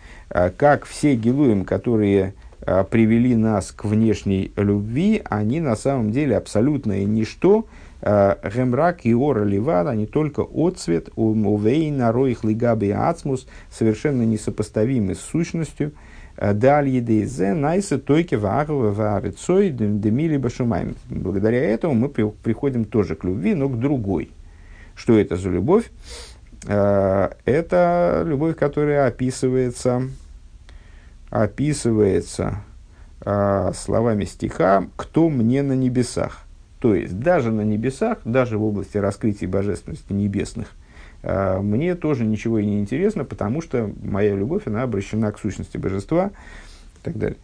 как 0.56 0.86
все 0.86 1.16
гилуем, 1.16 1.64
которые 1.64 2.34
привели 2.90 3.36
нас 3.36 3.72
к 3.72 3.84
внешней 3.84 4.52
любви, 4.56 5.22
они 5.24 5.60
на 5.60 5.76
самом 5.76 6.12
деле 6.12 6.36
абсолютное 6.36 7.04
ничто, 7.04 7.66
Гемрак 8.02 9.00
и 9.04 9.14
Ора 9.14 9.44
Ливад, 9.44 9.86
они 9.86 10.06
только 10.06 10.40
отцвет, 10.40 11.08
увейна, 11.16 12.12
роих 12.12 12.44
лигаби 12.44 12.90
ацмус, 12.90 13.46
совершенно 13.70 14.22
несопоставимы 14.22 15.14
с 15.14 15.20
сущностью, 15.20 15.92
Далее 16.40 17.02
дейзе 17.02 17.52
найса 17.52 17.98
тойки 17.98 18.34
ваагова 18.34 18.92
ваарицой 18.92 19.68
демили 19.70 20.38
башумайм. 20.38 20.96
Благодаря 21.10 21.62
этому 21.62 21.92
мы 21.92 22.08
при, 22.08 22.26
приходим 22.30 22.86
тоже 22.86 23.14
к 23.14 23.24
любви, 23.24 23.54
но 23.54 23.68
к 23.68 23.78
другой. 23.78 24.30
Что 24.94 25.18
это 25.18 25.36
за 25.36 25.50
любовь? 25.50 25.90
Это 26.66 28.22
любовь, 28.26 28.56
которая 28.56 29.06
описывается, 29.06 30.02
описывается 31.30 32.62
словами 33.22 34.24
стиха 34.24 34.86
«Кто 34.96 35.28
мне 35.28 35.62
на 35.62 35.74
небесах?» 35.74 36.46
То 36.80 36.94
есть, 36.94 37.18
даже 37.20 37.52
на 37.52 37.60
небесах, 37.60 38.18
даже 38.24 38.56
в 38.56 38.64
области 38.64 38.96
раскрытия 38.96 39.46
божественности 39.46 40.12
небесных, 40.12 40.72
а, 41.22 41.60
мне 41.60 41.94
тоже 41.94 42.24
ничего 42.24 42.58
и 42.58 42.66
не 42.66 42.80
интересно, 42.80 43.24
потому 43.24 43.60
что 43.60 43.92
моя 44.02 44.34
любовь, 44.34 44.62
она 44.66 44.82
обращена 44.82 45.30
к 45.30 45.38
сущности 45.38 45.76
божества 45.76 46.28
и 46.28 47.04
так 47.04 47.18
далее. 47.18 47.36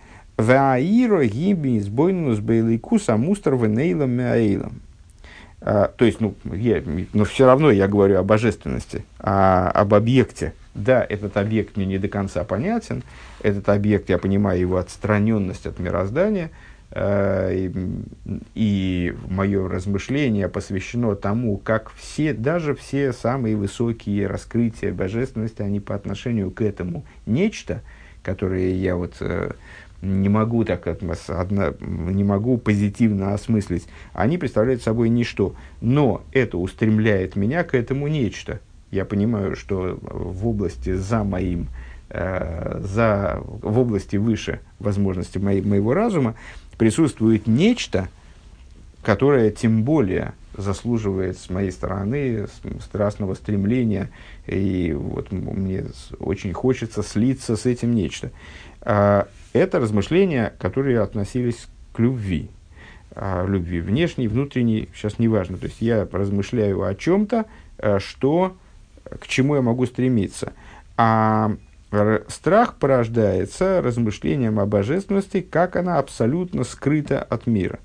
А, 5.61 5.93
то 5.97 6.05
есть, 6.05 6.21
ну, 6.21 6.35
я, 6.45 6.83
но 7.13 7.25
все 7.25 7.47
равно 7.47 7.71
я 7.71 7.89
говорю 7.89 8.19
о 8.19 8.23
божественности, 8.23 9.05
а, 9.19 9.71
об 9.71 9.95
объекте. 9.95 10.53
Да, 10.75 11.05
этот 11.09 11.37
объект 11.39 11.77
мне 11.77 11.87
не 11.87 11.99
до 11.99 12.09
конца 12.09 12.45
понятен, 12.45 13.03
этот 13.43 13.69
объект, 13.71 14.11
я 14.11 14.19
понимаю 14.19 14.61
его 14.61 14.77
отстраненность 14.77 15.67
от 15.67 15.79
мироздания– 15.79 16.51
Э, 16.93 17.53
и, 17.53 17.73
и 18.55 19.15
мое 19.29 19.69
размышление 19.69 20.49
посвящено 20.49 21.17
тому, 21.17 21.59
как 21.59 21.91
все, 21.91 22.33
даже 22.33 22.75
все 22.75 23.13
самые 23.13 23.57
высокие 23.57 24.27
раскрытия 24.27 24.93
божественности, 24.93 25.63
они 25.63 25.81
по 25.81 25.95
отношению 25.95 26.51
к 26.51 26.63
этому 26.63 27.05
нечто, 27.27 27.83
которое 28.23 28.73
я 28.75 28.95
вот 28.95 29.17
э, 29.21 29.53
не 30.07 30.29
могу 30.29 30.65
так 30.65 30.87
одно, 30.87 31.75
не 31.81 32.25
могу 32.25 32.59
позитивно 32.59 33.35
осмыслить, 33.35 33.87
они 34.13 34.39
представляют 34.39 34.83
собой 34.83 35.09
ничто. 35.09 35.55
Но 35.81 36.23
это 36.33 36.59
устремляет 36.59 37.37
меня 37.37 37.65
к 37.65 37.75
этому 37.75 38.09
нечто. 38.09 38.61
Я 38.91 39.05
понимаю, 39.05 39.57
что 39.57 39.99
в 40.03 40.47
области 40.47 40.95
за 40.95 41.25
моим, 41.25 41.69
э, 42.09 42.81
за, 42.83 43.41
в 43.43 43.79
области 43.79 44.17
выше 44.17 44.61
возможности 44.79 45.39
моей, 45.39 45.63
моего 45.63 45.93
разума 45.93 46.35
присутствует 46.79 47.47
нечто, 47.47 48.09
которое 49.03 49.51
тем 49.51 49.83
более 49.83 50.35
заслуживает 50.57 51.39
с 51.39 51.51
моей 51.51 51.71
стороны 51.71 52.47
страстного 52.81 53.35
стремления, 53.35 54.11
и 54.47 54.93
вот 54.97 55.31
мне 55.31 55.85
очень 56.19 56.53
хочется 56.53 57.03
слиться 57.03 57.57
с 57.57 57.67
этим 57.67 57.95
нечто. 57.95 58.31
Это 59.57 59.81
размышления, 59.81 60.53
которые 60.59 61.01
относились 61.01 61.67
к 61.93 61.99
любви. 61.99 62.51
А, 63.13 63.47
любви 63.47 63.81
внешней, 63.81 64.29
внутренней, 64.29 64.91
сейчас 64.95 65.19
не 65.19 65.29
важно. 65.29 65.57
То 65.57 65.67
есть 65.67 65.81
я 65.81 66.07
размышляю 66.11 66.83
о 66.83 66.95
чем-то, 66.95 67.47
а, 67.79 67.99
что, 67.99 68.55
к 69.21 69.27
чему 69.27 69.57
я 69.57 69.63
могу 69.63 69.87
стремиться. 69.87 70.53
А 70.97 71.57
страх 72.29 72.75
порождается 72.75 73.81
размышлением 73.81 74.61
о 74.61 74.67
божественности, 74.67 75.41
как 75.41 75.77
она 75.77 75.99
абсолютно 75.99 76.65
скрыта 76.65 77.23
от 77.23 77.47
мира. 77.47 77.79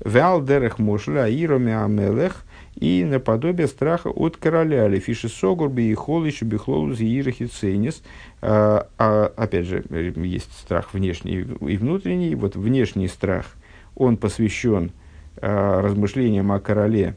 Валдерех 0.00 0.78
мошля 0.78 1.28
ироми 1.28 1.72
амелех 1.72 2.44
и 2.76 3.04
наподобие 3.04 3.68
страха 3.68 4.08
от 4.08 4.36
короля, 4.36 4.88
лефиши 4.88 5.28
согурби 5.28 5.82
и 5.82 5.94
холиш 5.94 6.42
бихлолус 6.42 7.00
и 7.00 7.20
ирахи 7.20 7.46
ценис. 7.46 8.02
А, 8.42 8.88
а, 8.98 9.32
опять 9.36 9.66
же, 9.66 9.84
есть 10.16 10.52
страх 10.58 10.92
внешний 10.92 11.40
и 11.40 11.76
внутренний. 11.76 12.34
Вот 12.34 12.56
внешний 12.56 13.08
страх, 13.08 13.46
он 13.94 14.16
посвящен 14.16 14.92
а, 15.36 15.82
размышлениям 15.82 16.50
о 16.52 16.60
короле 16.60 17.16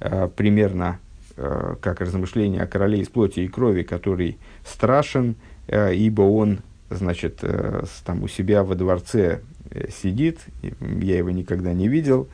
а, 0.00 0.28
примерно 0.28 0.98
Э, 1.34 1.76
как 1.80 2.00
размышление 2.00 2.62
о 2.62 2.66
короле 2.66 3.00
из 3.00 3.08
плоти 3.08 3.40
и 3.40 3.48
крови, 3.48 3.82
который 3.82 4.36
страшен, 4.66 5.36
э, 5.66 5.94
ибо 5.94 6.22
он, 6.22 6.58
значит, 6.90 7.38
э, 7.42 7.84
там 8.04 8.22
у 8.22 8.28
себя 8.28 8.62
во 8.62 8.74
дворце 8.74 9.40
сидит, 9.88 10.40
я 10.80 11.16
его 11.16 11.30
никогда 11.30 11.72
не 11.72 11.88
видел. 11.88 12.28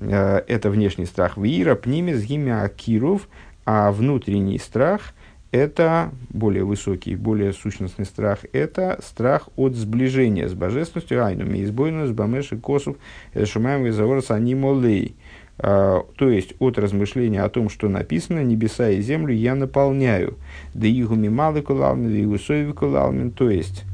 Это 0.00 0.70
внешний 0.70 1.06
страх 1.06 1.36
Виира, 1.36 1.74
пнимис 1.74 2.22
гимя 2.22 2.62
Акиров, 2.62 3.28
а 3.66 3.92
внутренний 3.92 4.58
страх– 4.58 5.14
это 5.52 6.10
более 6.30 6.64
высокий, 6.64 7.16
более 7.16 7.52
сущностный 7.52 8.04
страх, 8.04 8.40
это 8.52 8.98
страх 9.04 9.48
от 9.56 9.74
сближения 9.74 10.48
с 10.48 10.54
божественностью, 10.54 11.24
айну, 11.24 11.44
мизбойну, 11.44 12.06
с 12.06 12.12
бамеши, 12.12 12.56
косов, 12.56 12.96
шумаем, 13.44 13.84
визаворос, 13.84 14.30
анимолей– 14.30 15.16
а, 15.62 16.06
то 16.16 16.30
есть 16.30 16.54
от 16.58 16.78
размышления 16.78 17.42
о 17.42 17.50
том, 17.50 17.68
что 17.68 17.88
написано, 17.88 18.42
небеса 18.42 18.88
и 18.88 19.02
землю 19.02 19.34
я 19.34 19.54
наполняю. 19.54 20.38
Да 20.72 20.88
игуми 20.88 21.28
малы 21.28 21.60
кулалмин, 21.60 22.10
да 22.10 22.20
игусоеви 22.20 22.72
кулалмин. 22.72 23.30
То 23.30 23.50
есть, 23.50 23.84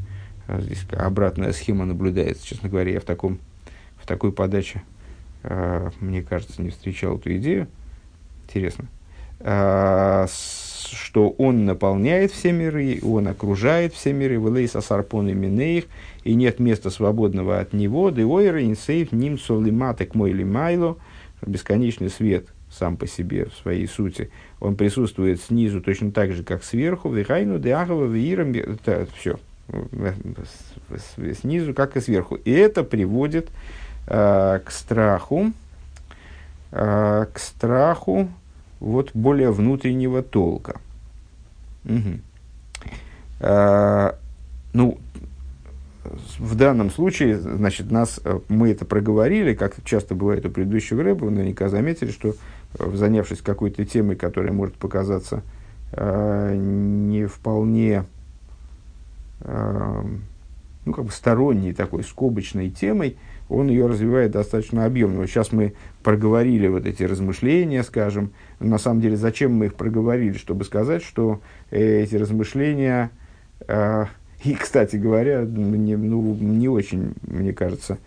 здесь 0.49 0.87
обратная 0.93 1.53
схема 1.53 1.85
наблюдается, 1.85 2.47
честно 2.47 2.69
говоря, 2.69 2.93
я 2.93 3.01
в, 3.01 3.05
таком, 3.05 3.39
в 4.01 4.07
такой 4.07 4.31
подаче, 4.31 4.83
мне 6.01 6.23
кажется, 6.23 6.63
не 6.63 6.71
встречал 6.71 7.19
эту 7.19 7.37
идею. 7.37 7.69
Интересно. 8.47 8.87
Что 9.39 11.31
он 11.31 11.65
наполняет 11.65 12.33
все 12.33 12.53
миры, 12.53 13.01
он 13.03 13.29
окружает 13.29 13.93
все 13.93 14.13
миры, 14.13 14.39
вылейс 14.39 14.77
асарпон 14.77 15.29
и 15.29 15.35
минеих, 15.35 15.85
и 16.25 16.35
нет 16.35 16.59
места 16.59 16.91
свободного 16.91 17.59
от 17.61 17.73
него, 17.73 18.11
да 18.11 18.23
ойра 18.23 18.65
инсейф 18.65 19.13
ним 19.13 19.39
солиматек 19.39 20.15
мой 20.15 20.33
лимайло, 20.33 20.97
бесконечный 21.45 22.09
свет 22.09 22.47
сам 22.71 22.97
по 22.97 23.07
себе, 23.07 23.47
в 23.47 23.55
своей 23.55 23.87
сути, 23.87 24.31
он 24.61 24.77
присутствует 24.77 25.41
снизу 25.41 25.81
точно 25.81 26.13
так 26.13 26.33
же, 26.33 26.43
как 26.43 26.65
сверху, 26.65 27.11
вихайну, 27.11 27.59
деахова, 27.59 28.07
виирам, 28.07 28.55
все, 29.17 29.39
снизу, 31.41 31.75
как 31.75 31.97
и 31.97 32.01
сверху. 32.01 32.37
И 32.37 32.51
это 32.51 32.85
приводит 32.85 33.49
э, 33.49 33.53
к 34.07 34.71
страху, 34.71 35.53
э, 36.73 37.27
к 37.33 37.39
страху 37.39 38.29
вот 38.81 39.11
более 39.15 39.51
внутреннего 39.51 40.23
толка. 40.23 40.81
Угу. 41.85 42.21
Э, 43.41 44.13
ну, 44.73 44.99
в 46.39 46.55
данном 46.55 46.91
случае, 46.91 47.39
значит, 47.39 47.91
нас, 47.91 48.21
э, 48.25 48.41
мы 48.49 48.71
это 48.71 48.85
проговорили, 48.85 49.55
как 49.55 49.77
часто 49.85 50.15
бывает 50.15 50.47
у 50.47 50.51
предыдущего 50.51 51.03
рэба, 51.03 51.25
вы 51.25 51.31
наверняка 51.31 51.69
заметили, 51.69 52.11
что 52.11 52.35
э, 52.79 52.91
занявшись 52.95 53.41
какой-то 53.41 53.85
темой, 53.85 54.17
которая 54.17 54.53
может 54.53 54.77
показаться 54.77 55.43
э, 55.93 56.55
не 56.57 57.27
вполне 57.27 58.05
э, 59.41 60.03
ну, 60.85 60.93
как 60.93 61.07
бы 61.07 61.11
сторонней 61.11 61.73
такой 61.73 62.05
скобочной 62.05 62.71
темой, 62.71 63.17
он 63.49 63.69
ее 63.69 63.87
развивает 63.87 64.33
достаточно 64.33 64.85
объемно. 64.85 65.21
Вот 65.21 65.27
сейчас 65.27 65.53
мы 65.53 65.75
проговорили 66.03 66.69
вот 66.69 66.87
эти 66.87 67.03
размышления, 67.03 67.83
скажем. 67.83 68.31
На 68.61 68.79
самом 68.79 69.01
деле, 69.01 69.17
зачем 69.17 69.53
мы 69.53 69.67
их 69.67 69.75
проговорили? 69.75 70.37
Чтобы 70.37 70.65
сказать, 70.65 71.03
что 71.03 71.41
эти 71.71 72.17
размышления 72.17 73.11
э, 73.69 74.07
и, 74.45 74.55
кстати 74.55 74.97
говоря, 74.97 75.41
мне, 75.43 75.97
ну, 75.97 76.35
не 76.35 76.69
очень, 76.69 77.15
мне 77.23 77.53
кажется, 77.53 77.99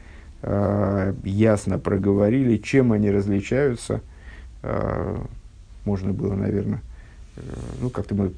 э, 0.42 1.14
ясно 1.24 1.80
проговорили, 1.80 2.58
чем 2.58 2.92
они 2.92 3.12
различаются. 3.12 4.02
Э, 4.62 5.18
можно 5.86 6.14
было, 6.14 6.36
наверное, 6.36 6.82
э, 7.36 7.42
ну, 7.82 7.90
как-то 7.90 8.16
мы, 8.16 8.32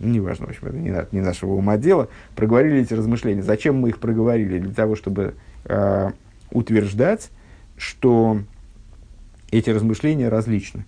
неважно, 0.00 0.46
в 0.46 0.50
общем, 0.50 0.66
это 0.66 0.76
не, 0.76 0.94
не 1.12 1.20
нашего 1.20 1.52
ума 1.52 1.76
дело, 1.76 2.08
проговорили 2.34 2.80
эти 2.80 2.94
размышления. 2.94 3.42
Зачем 3.42 3.76
мы 3.76 3.90
их 3.90 3.98
проговорили? 3.98 4.58
Для 4.58 4.74
того, 4.74 4.96
чтобы 4.96 5.34
э, 5.64 6.10
утверждать, 6.50 7.30
что 7.76 8.40
эти 9.50 9.70
размышления 9.70 10.28
различны. 10.28 10.84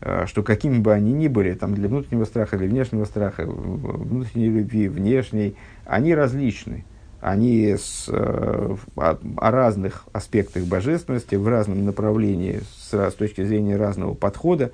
А, 0.00 0.26
что 0.26 0.42
какими 0.42 0.78
бы 0.78 0.92
они 0.92 1.12
ни 1.12 1.28
были, 1.28 1.54
там, 1.54 1.74
для 1.74 1.88
внутреннего 1.88 2.24
страха, 2.24 2.58
для 2.58 2.68
внешнего 2.68 3.04
страха, 3.04 3.46
внутренней 3.46 4.48
любви, 4.48 4.88
внешней, 4.88 5.56
они 5.84 6.14
различны. 6.14 6.84
они 7.20 7.76
с, 7.76 8.08
о, 8.08 8.76
о 8.94 9.50
разных 9.50 10.04
аспектах 10.12 10.64
божественности 10.64 11.34
в 11.34 11.48
разном 11.48 11.84
направлении, 11.84 12.60
с, 12.78 13.10
с 13.10 13.14
точки 13.14 13.42
зрения 13.42 13.76
разного 13.76 14.14
подхода. 14.14 14.70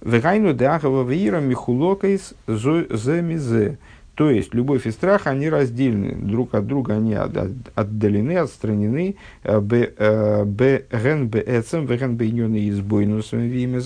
Вегайну 0.00 0.54
дахава 0.54 1.08
вира 1.08 1.40
михулокайс 1.40 2.34
замизе. 2.46 3.78
То 4.16 4.30
есть, 4.30 4.54
любовь 4.54 4.86
и 4.86 4.90
страх, 4.92 5.26
они 5.26 5.50
раздельны 5.50 6.14
друг 6.14 6.54
от 6.54 6.66
друга, 6.66 6.94
они 6.94 7.14
отдалены, 7.14 8.38
отстранены. 8.38 9.16
Э, 9.44 9.60
э, 9.70 10.44
Бен 10.46 11.28
бэцем, 11.28 11.84
веген 11.84 12.16
бейнёны 12.16 12.70
избойнусом 12.70 13.40
виме 13.40 13.80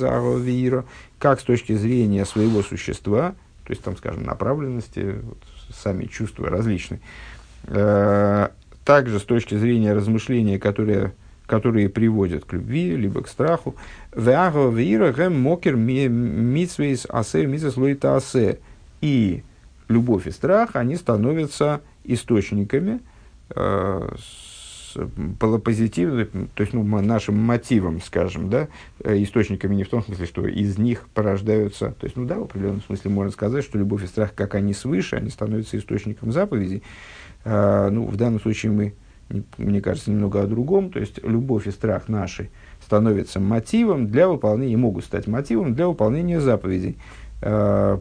как 1.19 1.41
с 1.41 1.43
точки 1.43 1.73
зрения 1.75 2.25
своего 2.25 2.63
существа, 2.63 3.35
то 3.65 3.73
есть, 3.73 3.83
там, 3.83 3.97
скажем, 3.97 4.23
направленности, 4.25 5.17
вот, 5.21 5.39
сами 5.75 6.05
чувства 6.05 6.49
различны. 6.49 7.01
Э, 7.65 8.51
также 8.85 9.19
с 9.19 9.25
точки 9.25 9.57
зрения 9.57 9.93
размышления, 9.93 10.61
которые, 10.61 11.13
которые 11.51 11.89
приводят 11.89 12.45
к 12.45 12.53
любви, 12.53 12.95
либо 12.95 13.23
к 13.23 13.29
страху. 13.29 13.75
Веаго 14.15 14.71
вира 14.71 15.13
гэм 15.13 15.41
мокер 15.41 15.75
митсвейс 15.75 17.07
асе 17.09 17.45
митсвейс 17.45 17.77
лоита 17.77 18.15
асе. 18.15 18.61
И 19.01 19.43
любовь 19.89 20.29
и 20.29 20.31
страх, 20.31 20.77
они 20.77 20.95
становятся 20.95 21.81
источниками 22.05 23.01
э, 23.49 24.09
позитивным, 25.65 26.49
то 26.55 26.61
есть 26.61 26.73
ну, 26.73 26.85
нашим 26.85 27.37
мотивом, 27.37 28.01
скажем, 28.01 28.49
да, 28.49 28.69
э, 29.03 29.21
источниками 29.21 29.75
не 29.75 29.83
в 29.83 29.89
том 29.89 30.05
смысле, 30.05 30.27
что 30.27 30.47
из 30.47 30.79
них 30.79 31.09
порождаются, 31.15 31.97
то 31.99 32.05
есть, 32.05 32.17
ну 32.17 32.27
да, 32.27 32.39
в 32.39 32.45
определенном 32.45 32.83
смысле 32.83 33.11
можно 33.11 33.33
сказать, 33.33 33.65
что 33.65 33.77
любовь 33.77 34.05
и 34.05 34.07
страх, 34.07 34.37
как 34.37 34.55
они 34.55 34.73
свыше, 34.73 35.17
они 35.17 35.31
становятся 35.31 35.77
источником 35.79 36.31
заповедей. 36.31 36.85
Э, 37.45 37.89
ну, 37.91 38.07
в 38.07 38.17
данном 38.17 38.41
случае 38.41 38.71
мы, 38.71 38.95
мне 39.59 39.81
кажется, 39.81 40.11
немного 40.11 40.43
о 40.43 40.47
другом, 40.47 40.91
то 40.91 40.99
есть 40.99 41.23
любовь 41.23 41.67
и 41.67 41.71
страх 41.71 42.09
наши 42.09 42.51
становятся 42.85 43.41
мотивом 43.41 44.09
для 44.09 44.29
выполнения, 44.29 44.77
могут 44.77 45.05
стать 45.05 45.27
мотивом 45.27 45.75
для 45.75 45.87
выполнения 45.87 46.41
заповедей. 46.41 46.97
Э, 47.43 47.99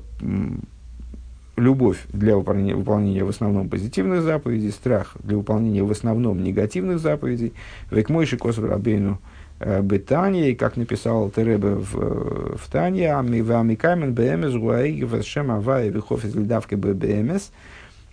любовь 1.59 1.99
для 2.11 2.36
выполнения, 2.36 2.75
выполнения 2.75 3.23
в 3.23 3.30
основном 3.30 3.69
позитивных 3.69 4.21
заповедей, 4.21 4.71
страх 4.71 5.15
для 5.19 5.38
выполнения 5.38 5.84
в 5.84 5.91
основном 5.91 6.43
негативных 6.43 6.99
заповедей. 6.99 7.53
Век 7.91 8.09
рабейну 8.09 9.19
э, 9.59 9.82
бетанье, 9.82 10.51
и 10.51 10.55
как 10.55 10.77
написал 10.77 11.30
Теребе 11.30 11.75
в, 11.75 12.57
в 12.57 12.71
Танье, 12.71 13.11
ами 13.11 13.41
вамикаймен 13.41 14.13
бмс 14.13 14.55
гуаиги 14.55 15.03
вэшем 15.03 15.51
авай 15.51 15.89
вихофис 15.89 16.34
лидавки 16.34 16.75
бмс, 16.75 17.51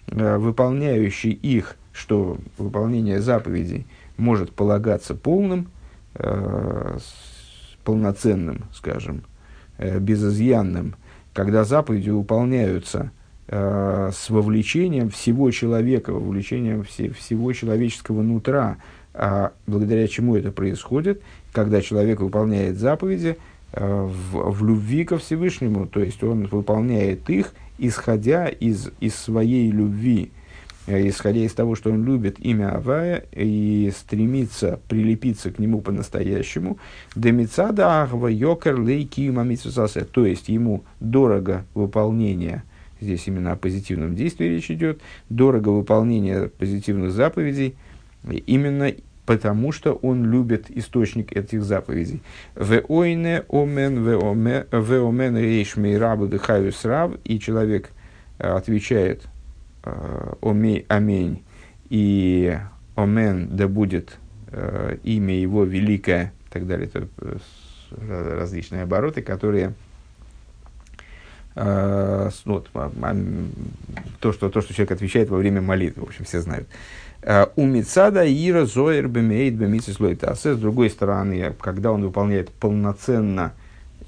э, 0.09 0.37
выполняющий 0.39 1.33
их, 1.33 1.77
что 1.97 2.39
выполнение 2.59 3.21
заповедей 3.21 3.87
может 4.17 4.53
полагаться 4.53 5.15
полным, 5.15 5.69
э, 6.15 6.99
полноценным, 7.85 8.65
скажем, 8.73 9.23
безызъянным, 9.79 10.97
когда 11.37 11.65
заповеди 11.65 12.09
выполняются 12.09 13.11
э, 13.49 14.11
с 14.13 14.31
вовлечением 14.31 15.11
всего 15.11 15.51
человека, 15.51 16.13
вовлечением 16.13 16.83
все, 16.83 17.11
всего 17.11 17.53
человеческого 17.53 18.23
нутра, 18.23 18.79
а 19.13 19.53
благодаря 19.67 20.09
чему 20.09 20.37
это 20.37 20.51
происходит, 20.51 21.21
когда 21.53 21.83
человек 21.83 22.21
выполняет 22.21 22.79
заповеди 22.79 23.37
э, 23.73 24.03
в, 24.33 24.51
в 24.51 24.65
любви 24.65 25.05
ко 25.05 25.19
Всевышнему, 25.19 25.87
то 25.87 26.01
есть 26.01 26.25
он 26.25 26.47
выполняет 26.47 27.29
их, 27.29 27.53
исходя 27.77 28.49
из, 28.49 28.91
из 29.01 29.15
своей 29.15 29.71
любви, 29.71 30.33
э, 30.33 30.46
исходя 30.87 31.41
из 31.41 31.53
того, 31.53 31.75
что 31.75 31.91
он 31.91 32.05
любит 32.05 32.39
имя 32.39 32.77
Авая 32.77 33.25
и 33.33 33.93
стремится 33.97 34.81
прилепиться 34.89 35.51
к 35.51 35.59
нему 35.59 35.81
по-настоящему, 35.81 36.79
демицада 37.15 38.03
ахва 38.03 38.29
йокер 38.29 38.81
лейки 38.81 39.33
то 40.13 40.27
есть 40.27 40.49
ему 40.49 40.85
дорого 41.01 41.65
выполнение– 41.75 42.63
здесь 43.01 43.27
именно 43.27 43.53
о 43.53 43.57
позитивном 43.57 44.15
действии 44.15 44.47
речь 44.47 44.71
идет, 44.71 45.01
дорого 45.29 45.71
выполнение 45.71 46.49
позитивных 46.49 47.13
заповедей, 47.13 47.77
именно 48.47 48.93
потому 49.25 49.73
что 49.73 49.93
он 49.93 50.31
любит 50.31 50.71
источник 50.71 51.37
этих 51.37 51.63
заповедей. 51.65 52.23
Веойне 52.55 53.43
омен 53.49 54.05
веомен 54.05 55.37
рейш 55.37 55.77
мейрабу 55.77 56.29
дыхаюс 56.29 56.85
раб, 56.85 57.17
и 57.25 57.41
человек 57.41 57.91
э, 58.39 58.49
отвечает 58.49 59.25
э, 59.25 59.29
омей 60.43 60.85
амень, 60.89 61.45
и 61.89 62.59
омен 62.95 63.49
да 63.57 63.69
будет 63.69 64.19
э, 64.49 64.99
имя 65.05 65.35
его 65.35 65.65
великое, 65.65 66.33
и 66.49 66.53
так 66.53 66.67
далее, 66.67 66.89
это 66.93 67.09
различные 67.91 68.83
обороты, 68.83 69.23
которые 69.23 69.75
Э, 71.57 72.29
ну, 72.45 72.53
вот, 72.53 72.69
то, 74.21 74.33
что, 74.33 74.51
то, 74.51 74.61
что 74.61 74.75
человек 74.75 74.93
отвечает 74.93 75.31
во 75.31 75.39
время 75.39 75.63
молитвы, 75.63 76.05
в 76.05 76.09
общем, 76.09 76.27
все 76.27 76.43
знают. 76.43 76.69
Э, 77.23 77.47
у 77.57 77.65
Мицада 77.65 78.25
Ира 78.27 78.67
Зоер 78.67 79.09
Бемейт 79.09 79.55
Бемисислойтасе, 79.55 80.55
с 80.55 80.59
другой 80.59 80.91
стороны, 80.91 81.55
когда 81.59 81.93
он 81.93 82.03
выполняет 82.03 82.51
полноценно 82.51 83.55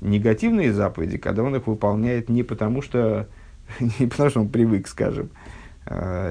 негативные 0.02 0.74
заповеди, 0.74 1.16
когда 1.16 1.42
он 1.42 1.56
их 1.56 1.66
выполняет 1.66 2.28
не 2.28 2.42
потому, 2.42 2.82
что, 2.82 3.26
не 3.80 4.06
потому, 4.06 4.28
что 4.28 4.40
он 4.40 4.50
привык, 4.50 4.86
скажем, 4.86 5.30
э, 5.32 5.57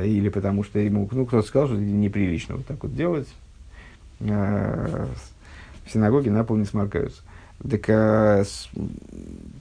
или 0.06 0.30
потому 0.30 0.64
что 0.64 0.80
ему 0.80 1.10
ну, 1.12 1.26
кто-то 1.26 1.48
сказал, 1.48 1.68
что 1.68 1.78
неприлично 1.78 2.58
вот 2.58 2.66
так 2.66 2.82
вот 2.84 2.96
делать. 2.96 3.28
В 4.20 5.94
синагоге 5.94 6.32
на 6.32 6.44
пол 6.44 6.58
не 6.58 6.66
сморкаются. 6.66 7.22
Так, 7.70 7.90
а, 7.90 8.44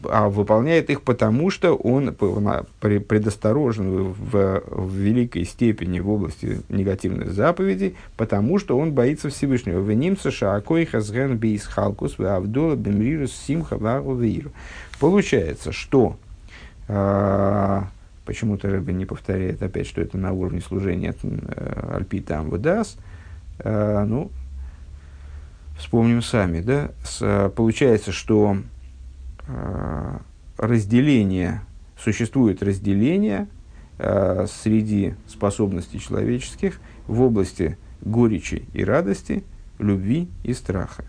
а 0.04 0.28
выполняет 0.28 0.90
их 0.90 1.00
потому, 1.00 1.50
что 1.50 1.74
он 1.74 2.14
предосторожен 2.14 4.12
в, 4.12 4.62
в 4.66 4.94
великой 4.94 5.44
степени 5.44 6.00
в 6.00 6.10
области 6.10 6.60
негативных 6.68 7.32
заповедей, 7.32 7.96
потому 8.18 8.58
что 8.58 8.78
он 8.78 8.92
боится 8.92 9.30
Всевышнего. 9.30 9.80
Венимца 9.80 10.30
шаакой 10.30 10.84
хазген 10.84 11.38
бейс 11.38 11.64
халкус 11.64 12.20
авдола 12.20 12.74
бемрирус 12.74 13.32
симха 13.32 13.78
Получается, 15.00 15.72
что 15.72 16.16
а, 16.88 17.88
почему-то 18.26 18.68
Рэбби 18.68 18.92
не 18.92 19.06
повторяет 19.06 19.62
опять, 19.62 19.86
что 19.86 20.02
это 20.02 20.18
на 20.18 20.32
уровне 20.32 20.60
служения 20.60 21.14
э, 21.22 21.94
Альпита 21.94 22.38
Амвадас. 22.40 22.98
А, 23.60 24.04
ну, 24.04 24.30
вспомним 25.78 26.20
сами, 26.20 26.60
да, 26.60 26.90
с, 27.04 27.18
э, 27.22 27.48
получается, 27.48 28.12
что 28.12 28.58
э, 29.46 30.18
разделение, 30.58 31.62
существует 31.98 32.62
разделение 32.62 33.46
э, 33.98 34.46
среди 34.62 35.14
способностей 35.26 36.00
человеческих 36.00 36.80
в 37.06 37.22
области 37.22 37.78
горечи 38.02 38.64
и 38.74 38.84
радости, 38.84 39.44
любви 39.78 40.28
и 40.44 40.52
страха. 40.52 41.04